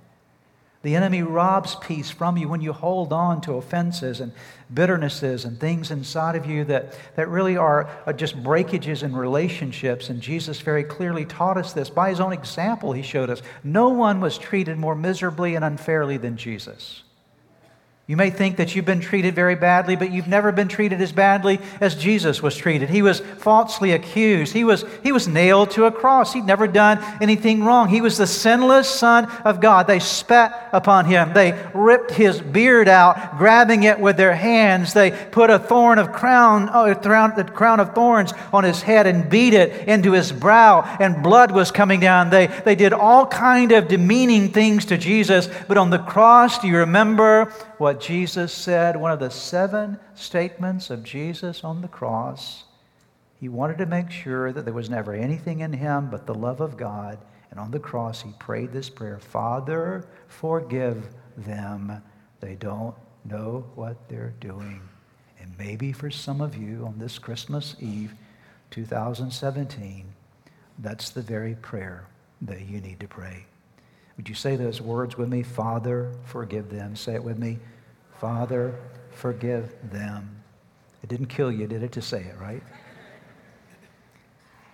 The 0.86 0.94
enemy 0.94 1.24
robs 1.24 1.74
peace 1.74 2.12
from 2.12 2.36
you 2.36 2.46
when 2.46 2.60
you 2.60 2.72
hold 2.72 3.12
on 3.12 3.40
to 3.40 3.54
offenses 3.54 4.20
and 4.20 4.30
bitternesses 4.72 5.44
and 5.44 5.58
things 5.58 5.90
inside 5.90 6.36
of 6.36 6.46
you 6.46 6.62
that, 6.66 6.96
that 7.16 7.28
really 7.28 7.56
are, 7.56 7.90
just 8.14 8.40
breakages 8.40 9.02
in 9.02 9.12
relationships. 9.12 10.10
And 10.10 10.20
Jesus 10.20 10.60
very 10.60 10.84
clearly 10.84 11.24
taught 11.24 11.56
us 11.56 11.72
this. 11.72 11.90
By 11.90 12.10
his 12.10 12.20
own 12.20 12.32
example, 12.32 12.92
he 12.92 13.02
showed 13.02 13.30
us 13.30 13.42
no 13.64 13.88
one 13.88 14.20
was 14.20 14.38
treated 14.38 14.78
more 14.78 14.94
miserably 14.94 15.56
and 15.56 15.64
unfairly 15.64 16.18
than 16.18 16.36
Jesus. 16.36 17.02
You 18.08 18.16
may 18.16 18.30
think 18.30 18.58
that 18.58 18.76
you've 18.76 18.84
been 18.84 19.00
treated 19.00 19.34
very 19.34 19.56
badly, 19.56 19.96
but 19.96 20.12
you've 20.12 20.28
never 20.28 20.52
been 20.52 20.68
treated 20.68 21.00
as 21.00 21.10
badly 21.10 21.58
as 21.80 21.96
Jesus 21.96 22.40
was 22.40 22.56
treated. 22.56 22.88
He 22.88 23.02
was 23.02 23.18
falsely 23.18 23.90
accused. 23.90 24.52
He 24.52 24.62
was, 24.62 24.84
he 25.02 25.10
was 25.10 25.26
nailed 25.26 25.72
to 25.72 25.86
a 25.86 25.90
cross. 25.90 26.32
He'd 26.32 26.44
never 26.44 26.68
done 26.68 27.04
anything 27.20 27.64
wrong. 27.64 27.88
He 27.88 28.00
was 28.00 28.16
the 28.16 28.26
sinless 28.28 28.88
Son 28.88 29.26
of 29.44 29.60
God. 29.60 29.88
They 29.88 29.98
spat 29.98 30.68
upon 30.72 31.06
him. 31.06 31.32
They 31.32 31.60
ripped 31.74 32.12
his 32.12 32.40
beard 32.40 32.86
out, 32.86 33.38
grabbing 33.38 33.82
it 33.82 33.98
with 33.98 34.16
their 34.16 34.36
hands. 34.36 34.94
They 34.94 35.10
put 35.10 35.50
a 35.50 35.58
thorn 35.58 35.98
of 35.98 36.12
crown, 36.12 36.70
oh, 36.72 36.86
the 36.86 37.50
crown 37.52 37.80
of 37.80 37.92
thorns 37.92 38.32
on 38.52 38.62
his 38.62 38.82
head 38.82 39.08
and 39.08 39.28
beat 39.28 39.52
it 39.52 39.88
into 39.88 40.12
his 40.12 40.30
brow, 40.30 40.82
and 41.00 41.24
blood 41.24 41.50
was 41.50 41.72
coming 41.72 41.98
down. 41.98 42.30
They, 42.30 42.46
they 42.46 42.76
did 42.76 42.92
all 42.92 43.26
kind 43.26 43.72
of 43.72 43.88
demeaning 43.88 44.52
things 44.52 44.84
to 44.86 44.96
Jesus. 44.96 45.48
But 45.66 45.76
on 45.76 45.90
the 45.90 45.98
cross, 45.98 46.60
do 46.60 46.68
you 46.68 46.76
remember 46.76 47.52
what 47.78 48.00
Jesus 48.00 48.52
said, 48.52 48.96
one 48.96 49.12
of 49.12 49.20
the 49.20 49.30
seven 49.30 49.98
statements 50.14 50.90
of 50.90 51.02
Jesus 51.02 51.62
on 51.62 51.82
the 51.82 51.88
cross. 51.88 52.64
He 53.38 53.48
wanted 53.48 53.78
to 53.78 53.86
make 53.86 54.10
sure 54.10 54.52
that 54.52 54.64
there 54.64 54.74
was 54.74 54.88
never 54.88 55.14
anything 55.14 55.60
in 55.60 55.72
him 55.72 56.08
but 56.10 56.26
the 56.26 56.34
love 56.34 56.60
of 56.60 56.76
God. 56.76 57.18
And 57.50 57.60
on 57.60 57.70
the 57.70 57.78
cross, 57.78 58.22
he 58.22 58.32
prayed 58.38 58.72
this 58.72 58.88
prayer 58.88 59.18
Father, 59.18 60.06
forgive 60.28 61.06
them. 61.36 62.02
They 62.40 62.54
don't 62.54 62.94
know 63.24 63.66
what 63.74 64.08
they're 64.08 64.34
doing. 64.40 64.80
And 65.40 65.52
maybe 65.58 65.92
for 65.92 66.10
some 66.10 66.40
of 66.40 66.56
you 66.56 66.84
on 66.86 66.98
this 66.98 67.18
Christmas 67.18 67.76
Eve, 67.80 68.14
2017, 68.70 70.06
that's 70.78 71.10
the 71.10 71.22
very 71.22 71.54
prayer 71.56 72.06
that 72.42 72.62
you 72.62 72.80
need 72.80 73.00
to 73.00 73.08
pray. 73.08 73.46
Would 74.16 74.28
you 74.28 74.34
say 74.34 74.56
those 74.56 74.80
words 74.80 75.18
with 75.18 75.28
me? 75.28 75.42
Father, 75.42 76.12
forgive 76.24 76.70
them. 76.70 76.96
Say 76.96 77.14
it 77.14 77.22
with 77.22 77.38
me. 77.38 77.58
Father, 78.18 78.74
forgive 79.10 79.74
them. 79.90 80.42
It 81.02 81.08
didn't 81.08 81.26
kill 81.26 81.52
you, 81.52 81.66
did 81.66 81.82
it, 81.82 81.92
to 81.92 82.02
say 82.02 82.22
it, 82.22 82.34
right? 82.40 82.62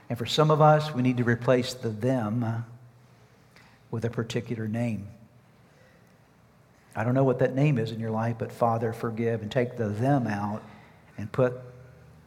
And 0.08 0.18
for 0.18 0.26
some 0.26 0.50
of 0.50 0.60
us, 0.60 0.94
we 0.94 1.02
need 1.02 1.16
to 1.16 1.24
replace 1.24 1.74
the 1.74 1.88
them 1.88 2.64
with 3.90 4.04
a 4.04 4.10
particular 4.10 4.68
name. 4.68 5.08
I 6.94 7.04
don't 7.04 7.14
know 7.14 7.24
what 7.24 7.38
that 7.38 7.54
name 7.54 7.78
is 7.78 7.90
in 7.90 7.98
your 7.98 8.10
life, 8.10 8.36
but 8.38 8.52
Father, 8.52 8.92
forgive, 8.92 9.42
and 9.42 9.50
take 9.50 9.76
the 9.76 9.88
them 9.88 10.26
out 10.26 10.62
and 11.16 11.32
put 11.32 11.54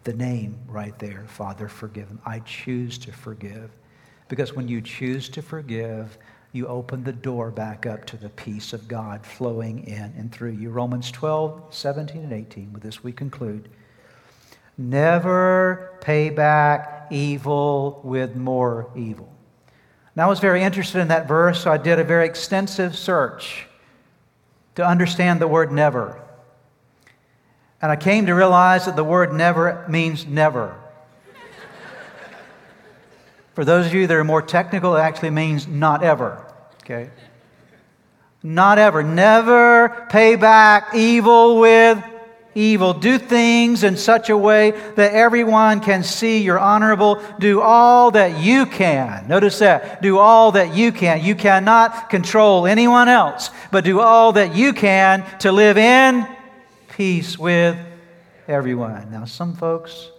the 0.04 0.14
name 0.14 0.58
right 0.68 0.98
there. 1.00 1.26
Father, 1.28 1.68
forgive 1.68 2.08
them. 2.08 2.20
I 2.26 2.40
choose 2.40 2.98
to 3.00 3.12
forgive. 3.12 3.72
Because 4.28 4.54
when 4.54 4.68
you 4.68 4.82
choose 4.82 5.30
to 5.30 5.42
forgive, 5.42 6.18
you 6.56 6.68
open 6.68 7.04
the 7.04 7.12
door 7.12 7.52
back 7.52 7.86
up 7.86 8.06
to 8.06 8.18
the 8.18 8.30
peace 8.30 8.72
of 8.72 8.88
God 8.88 9.26
flowing 9.26 9.86
in 9.86 10.14
and 10.18 10.32
through 10.32 10.52
you. 10.52 10.70
Romans 10.70 11.12
12, 11.12 11.62
17, 11.70 12.24
and 12.24 12.34
18. 12.34 12.74
With 12.74 12.82
this, 12.82 13.04
we 13.04 13.12
conclude. 13.12 13.70
Never 14.78 15.98
pay 16.02 16.30
back 16.30 17.08
evil 17.12 18.00
with 18.04 18.36
more 18.36 18.90
evil. 18.96 19.32
Now, 20.16 20.28
I 20.28 20.30
was 20.30 20.40
very 20.40 20.64
interested 20.64 21.00
in 21.00 21.10
that 21.10 21.28
verse, 21.28 21.62
so 21.62 21.72
I 21.72 21.78
did 21.78 22.00
a 22.00 22.04
very 22.04 22.26
extensive 22.26 22.96
search 22.96 23.68
to 24.76 24.86
understand 24.86 25.42
the 25.42 25.48
word 25.48 25.72
never. 25.72 26.22
And 27.82 27.92
I 27.92 27.98
came 27.98 28.26
to 28.28 28.34
realize 28.34 28.86
that 28.86 28.96
the 28.96 29.04
word 29.04 29.34
never 29.34 29.86
means 29.90 30.26
never. 30.26 30.80
For 33.56 33.64
those 33.64 33.88
of 33.88 33.94
you 33.94 34.06
that 34.06 34.14
are 34.14 34.24
more 34.26 34.42
technical, 34.42 34.96
it 34.98 35.00
actually 35.00 35.30
means 35.30 35.66
not 35.66 36.04
ever. 36.04 36.46
Okay? 36.84 37.10
Not 38.44 38.78
ever. 38.78 39.02
Never 39.02 40.06
pay 40.10 40.36
back 40.36 40.94
evil 40.94 41.60
with 41.60 42.04
evil. 42.54 42.94
Do 42.94 43.18
things 43.18 43.84
in 43.84 43.96
such 43.96 44.30
a 44.30 44.38
way 44.38 44.72
that 44.96 45.14
everyone 45.14 45.80
can 45.80 46.04
see 46.04 46.44
you're 46.44 46.60
honorable. 46.60 47.22
Do 47.40 47.62
all 47.62 48.12
that 48.12 48.44
you 48.44 48.66
can. 48.66 49.26
Notice 49.30 49.60
that. 49.60 50.02
Do 50.02 50.20
all 50.20 50.52
that 50.52 50.76
you 50.76 50.92
can. 50.92 51.24
You 51.24 51.34
cannot 51.34 52.10
control 52.10 52.68
anyone 52.68 53.08
else, 53.08 53.52
but 53.72 53.86
do 53.86 54.02
all 54.02 54.34
that 54.34 54.54
you 54.54 54.74
can 54.74 55.26
to 55.40 55.54
live 55.54 55.78
in 55.78 56.28
peace 56.90 57.40
with 57.40 57.78
everyone. 58.50 59.12
Now, 59.12 59.24
some 59.24 59.56
folks 59.56 60.10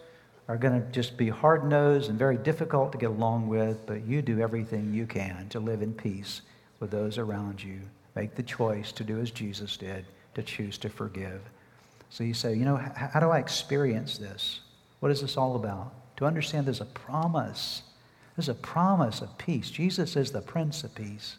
are 0.48 0.56
going 0.56 0.80
to 0.80 0.92
just 0.92 1.16
be 1.16 1.28
hard 1.28 1.68
nosed 1.68 2.08
and 2.08 2.18
very 2.18 2.36
difficult 2.36 2.92
to 2.92 2.98
get 2.98 3.10
along 3.10 3.48
with, 3.48 3.84
but 3.86 4.06
you 4.06 4.22
do 4.22 4.40
everything 4.40 4.94
you 4.94 5.06
can 5.06 5.48
to 5.48 5.58
live 5.58 5.82
in 5.82 5.92
peace 5.92 6.42
with 6.78 6.90
those 6.90 7.18
around 7.18 7.62
you. 7.62 7.80
Make 8.14 8.34
the 8.34 8.42
choice 8.42 8.92
to 8.92 9.04
do 9.04 9.18
as 9.18 9.30
Jesus 9.30 9.76
did, 9.76 10.06
to 10.34 10.42
choose 10.42 10.78
to 10.78 10.88
forgive. 10.88 11.40
So 12.10 12.22
you 12.24 12.34
say, 12.34 12.54
you 12.54 12.64
know, 12.64 12.76
how 12.76 13.20
do 13.20 13.30
I 13.30 13.38
experience 13.38 14.18
this? 14.18 14.60
What 15.00 15.10
is 15.10 15.20
this 15.20 15.36
all 15.36 15.56
about? 15.56 15.92
To 16.18 16.24
understand 16.24 16.66
there's 16.66 16.80
a 16.80 16.86
promise. 16.86 17.82
There's 18.36 18.48
a 18.48 18.54
promise 18.54 19.20
of 19.20 19.36
peace. 19.38 19.70
Jesus 19.70 20.16
is 20.16 20.30
the 20.30 20.40
Prince 20.40 20.84
of 20.84 20.94
Peace. 20.94 21.36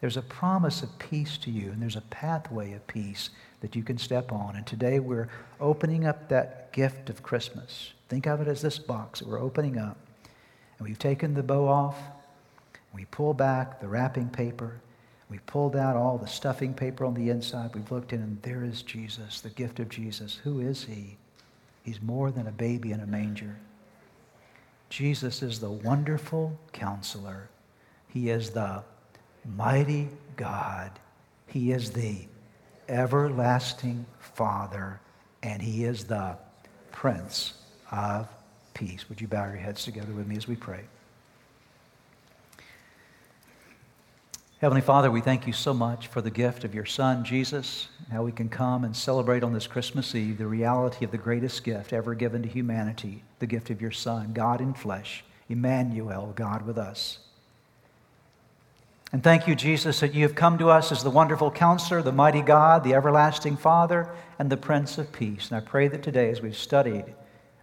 There's 0.00 0.16
a 0.16 0.22
promise 0.22 0.82
of 0.82 0.98
peace 0.98 1.38
to 1.38 1.50
you, 1.50 1.70
and 1.70 1.80
there's 1.80 1.96
a 1.96 2.02
pathway 2.02 2.72
of 2.72 2.86
peace 2.86 3.30
that 3.60 3.74
you 3.74 3.82
can 3.82 3.96
step 3.96 4.32
on. 4.32 4.56
And 4.56 4.66
today 4.66 4.98
we're 5.00 5.28
opening 5.60 6.06
up 6.06 6.28
that 6.28 6.72
gift 6.72 7.08
of 7.08 7.22
Christmas. 7.22 7.92
Think 8.08 8.26
of 8.26 8.40
it 8.40 8.48
as 8.48 8.60
this 8.60 8.78
box 8.78 9.20
that 9.20 9.28
we're 9.28 9.40
opening 9.40 9.78
up. 9.78 9.96
And 10.78 10.86
we've 10.86 10.98
taken 10.98 11.34
the 11.34 11.42
bow 11.42 11.68
off, 11.68 11.96
we 12.94 13.06
pull 13.06 13.34
back 13.34 13.80
the 13.80 13.88
wrapping 13.88 14.28
paper. 14.28 14.80
We 15.28 15.38
pulled 15.40 15.74
out 15.74 15.96
all 15.96 16.16
the 16.16 16.28
stuffing 16.28 16.74
paper 16.74 17.04
on 17.04 17.14
the 17.14 17.30
inside. 17.30 17.74
We've 17.74 17.90
looked 17.90 18.12
in, 18.12 18.20
and 18.20 18.40
there 18.42 18.62
is 18.62 18.82
Jesus, 18.82 19.40
the 19.40 19.50
gift 19.50 19.80
of 19.80 19.88
Jesus. 19.88 20.36
Who 20.44 20.60
is 20.60 20.84
he? 20.84 21.16
He's 21.82 22.00
more 22.00 22.30
than 22.30 22.46
a 22.46 22.52
baby 22.52 22.92
in 22.92 23.00
a 23.00 23.06
manger. 23.06 23.56
Jesus 24.90 25.42
is 25.42 25.58
the 25.58 25.70
wonderful 25.70 26.56
counselor. 26.72 27.48
He 28.08 28.30
is 28.30 28.50
the 28.50 28.84
mighty 29.56 30.08
God. 30.36 30.90
He 31.46 31.72
is 31.72 31.90
the 31.90 32.26
everlasting 32.88 34.06
Father. 34.18 35.00
And 35.42 35.60
He 35.60 35.84
is 35.84 36.04
the 36.04 36.36
Prince 36.92 37.54
of 37.92 38.28
Peace. 38.72 39.08
Would 39.08 39.20
you 39.20 39.28
bow 39.28 39.44
your 39.44 39.56
heads 39.56 39.84
together 39.84 40.12
with 40.12 40.26
me 40.26 40.36
as 40.36 40.48
we 40.48 40.56
pray? 40.56 40.80
Heavenly 44.60 44.80
Father, 44.80 45.10
we 45.10 45.20
thank 45.20 45.46
you 45.46 45.52
so 45.52 45.74
much 45.74 46.06
for 46.06 46.22
the 46.22 46.30
gift 46.30 46.64
of 46.64 46.74
your 46.74 46.86
Son, 46.86 47.22
Jesus, 47.22 47.88
how 48.10 48.22
we 48.22 48.32
can 48.32 48.48
come 48.48 48.84
and 48.84 48.96
celebrate 48.96 49.42
on 49.42 49.52
this 49.52 49.66
Christmas 49.66 50.14
Eve 50.14 50.38
the 50.38 50.46
reality 50.46 51.04
of 51.04 51.10
the 51.10 51.18
greatest 51.18 51.62
gift 51.64 51.92
ever 51.92 52.14
given 52.14 52.42
to 52.42 52.48
humanity, 52.48 53.22
the 53.40 53.46
gift 53.46 53.68
of 53.68 53.82
your 53.82 53.90
Son, 53.90 54.32
God 54.32 54.62
in 54.62 54.72
flesh, 54.72 55.22
Emmanuel, 55.50 56.32
God 56.34 56.62
with 56.66 56.78
us. 56.78 57.18
And 59.14 59.22
thank 59.22 59.46
you, 59.46 59.54
Jesus, 59.54 60.00
that 60.00 60.12
you 60.12 60.22
have 60.22 60.34
come 60.34 60.58
to 60.58 60.70
us 60.70 60.90
as 60.90 61.04
the 61.04 61.08
wonderful 61.08 61.48
counselor, 61.48 62.02
the 62.02 62.10
mighty 62.10 62.42
God, 62.42 62.82
the 62.82 62.94
everlasting 62.94 63.56
Father, 63.56 64.10
and 64.40 64.50
the 64.50 64.56
Prince 64.56 64.98
of 64.98 65.12
Peace. 65.12 65.52
And 65.52 65.56
I 65.56 65.60
pray 65.60 65.86
that 65.86 66.02
today, 66.02 66.30
as 66.30 66.42
we've 66.42 66.56
studied, 66.56 67.14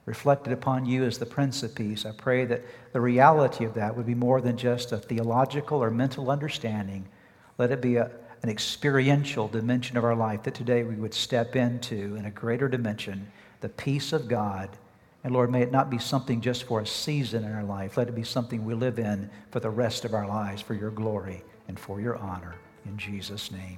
reflected 0.06 0.54
upon 0.54 0.86
you 0.86 1.04
as 1.04 1.18
the 1.18 1.26
Prince 1.26 1.62
of 1.62 1.76
Peace. 1.76 2.06
I 2.06 2.14
pray 2.14 2.46
that 2.46 2.62
the 2.94 3.02
reality 3.02 3.66
of 3.66 3.74
that 3.74 3.98
would 3.98 4.06
be 4.06 4.16
more 4.16 4.40
than 4.40 4.56
just 4.56 4.94
a 4.94 4.98
theological 4.98 5.84
or 5.84 5.92
mental 5.92 6.32
understanding. 6.32 7.06
Let 7.58 7.72
it 7.72 7.82
be 7.82 7.98
a, 7.98 8.10
an 8.44 8.50
experiential 8.50 9.50
dimension 9.50 9.98
of 9.98 10.06
our 10.06 10.16
life 10.16 10.44
that 10.44 10.56
today 10.56 10.84
we 10.84 10.96
would 10.96 11.14
step 11.14 11.58
into 11.58 12.16
in 12.16 12.28
a 12.28 12.32
greater 12.32 12.70
dimension, 12.70 13.30
the 13.60 13.68
peace 13.68 14.14
of 14.14 14.30
God. 14.30 14.70
And 15.24 15.34
Lord, 15.34 15.52
may 15.52 15.62
it 15.62 15.72
not 15.72 15.90
be 15.90 16.00
something 16.00 16.42
just 16.42 16.64
for 16.64 16.80
a 16.80 16.86
season 16.86 17.44
in 17.44 17.54
our 17.54 17.64
life. 17.64 17.98
Let 17.98 18.08
it 18.08 18.16
be 18.16 18.24
something 18.24 18.66
we 18.66 18.74
live 18.74 18.98
in 18.98 19.30
for 19.52 19.60
the 19.60 19.70
rest 19.70 20.04
of 20.04 20.14
our 20.14 20.28
lives 20.28 20.62
for 20.62 20.74
your 20.74 20.90
glory 20.90 21.44
and 21.68 21.80
for 21.80 22.02
your 22.02 22.18
honor. 22.18 22.56
In 22.86 22.98
Jesus' 22.98 23.52
name. 23.52 23.78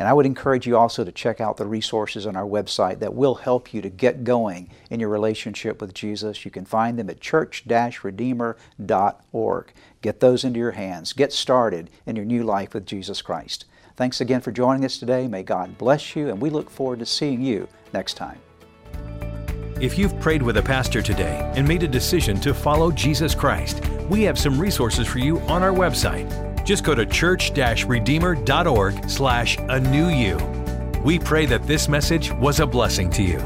And 0.00 0.08
I 0.08 0.12
would 0.14 0.24
encourage 0.24 0.66
you 0.66 0.78
also 0.78 1.04
to 1.04 1.12
check 1.12 1.42
out 1.42 1.58
the 1.58 1.66
resources 1.66 2.26
on 2.26 2.34
our 2.34 2.46
website 2.46 3.00
that 3.00 3.14
will 3.14 3.34
help 3.34 3.74
you 3.74 3.82
to 3.82 3.90
get 3.90 4.24
going 4.24 4.70
in 4.88 4.98
your 4.98 5.10
relationship 5.10 5.78
with 5.78 5.92
Jesus. 5.92 6.42
You 6.42 6.50
can 6.50 6.64
find 6.64 6.98
them 6.98 7.10
at 7.10 7.20
church-redeemer.org. 7.20 9.72
Get 10.00 10.20
those 10.20 10.42
into 10.42 10.58
your 10.58 10.70
hands. 10.70 11.12
Get 11.12 11.34
started 11.34 11.90
in 12.06 12.16
your 12.16 12.24
new 12.24 12.42
life 12.42 12.72
with 12.72 12.86
Jesus 12.86 13.20
Christ. 13.20 13.66
Thanks 13.94 14.22
again 14.22 14.40
for 14.40 14.52
joining 14.52 14.86
us 14.86 14.96
today. 14.96 15.28
May 15.28 15.42
God 15.42 15.76
bless 15.76 16.16
you, 16.16 16.30
and 16.30 16.40
we 16.40 16.48
look 16.48 16.70
forward 16.70 17.00
to 17.00 17.06
seeing 17.06 17.42
you 17.42 17.68
next 17.92 18.14
time. 18.14 18.38
If 19.82 19.98
you've 19.98 20.18
prayed 20.18 20.40
with 20.40 20.56
a 20.56 20.62
pastor 20.62 21.02
today 21.02 21.52
and 21.54 21.68
made 21.68 21.82
a 21.82 21.88
decision 21.88 22.40
to 22.40 22.54
follow 22.54 22.90
Jesus 22.90 23.34
Christ, 23.34 23.86
we 24.08 24.22
have 24.22 24.38
some 24.38 24.58
resources 24.58 25.06
for 25.06 25.18
you 25.18 25.40
on 25.40 25.62
our 25.62 25.72
website. 25.72 26.49
Just 26.64 26.84
go 26.84 26.94
to 26.94 27.04
church-redeemer.org 27.06 29.10
slash 29.10 29.58
a 29.58 29.80
new 29.80 30.08
you. 30.08 30.36
We 31.04 31.18
pray 31.18 31.46
that 31.46 31.66
this 31.66 31.88
message 31.88 32.30
was 32.32 32.60
a 32.60 32.66
blessing 32.66 33.10
to 33.10 33.22
you. 33.22 33.38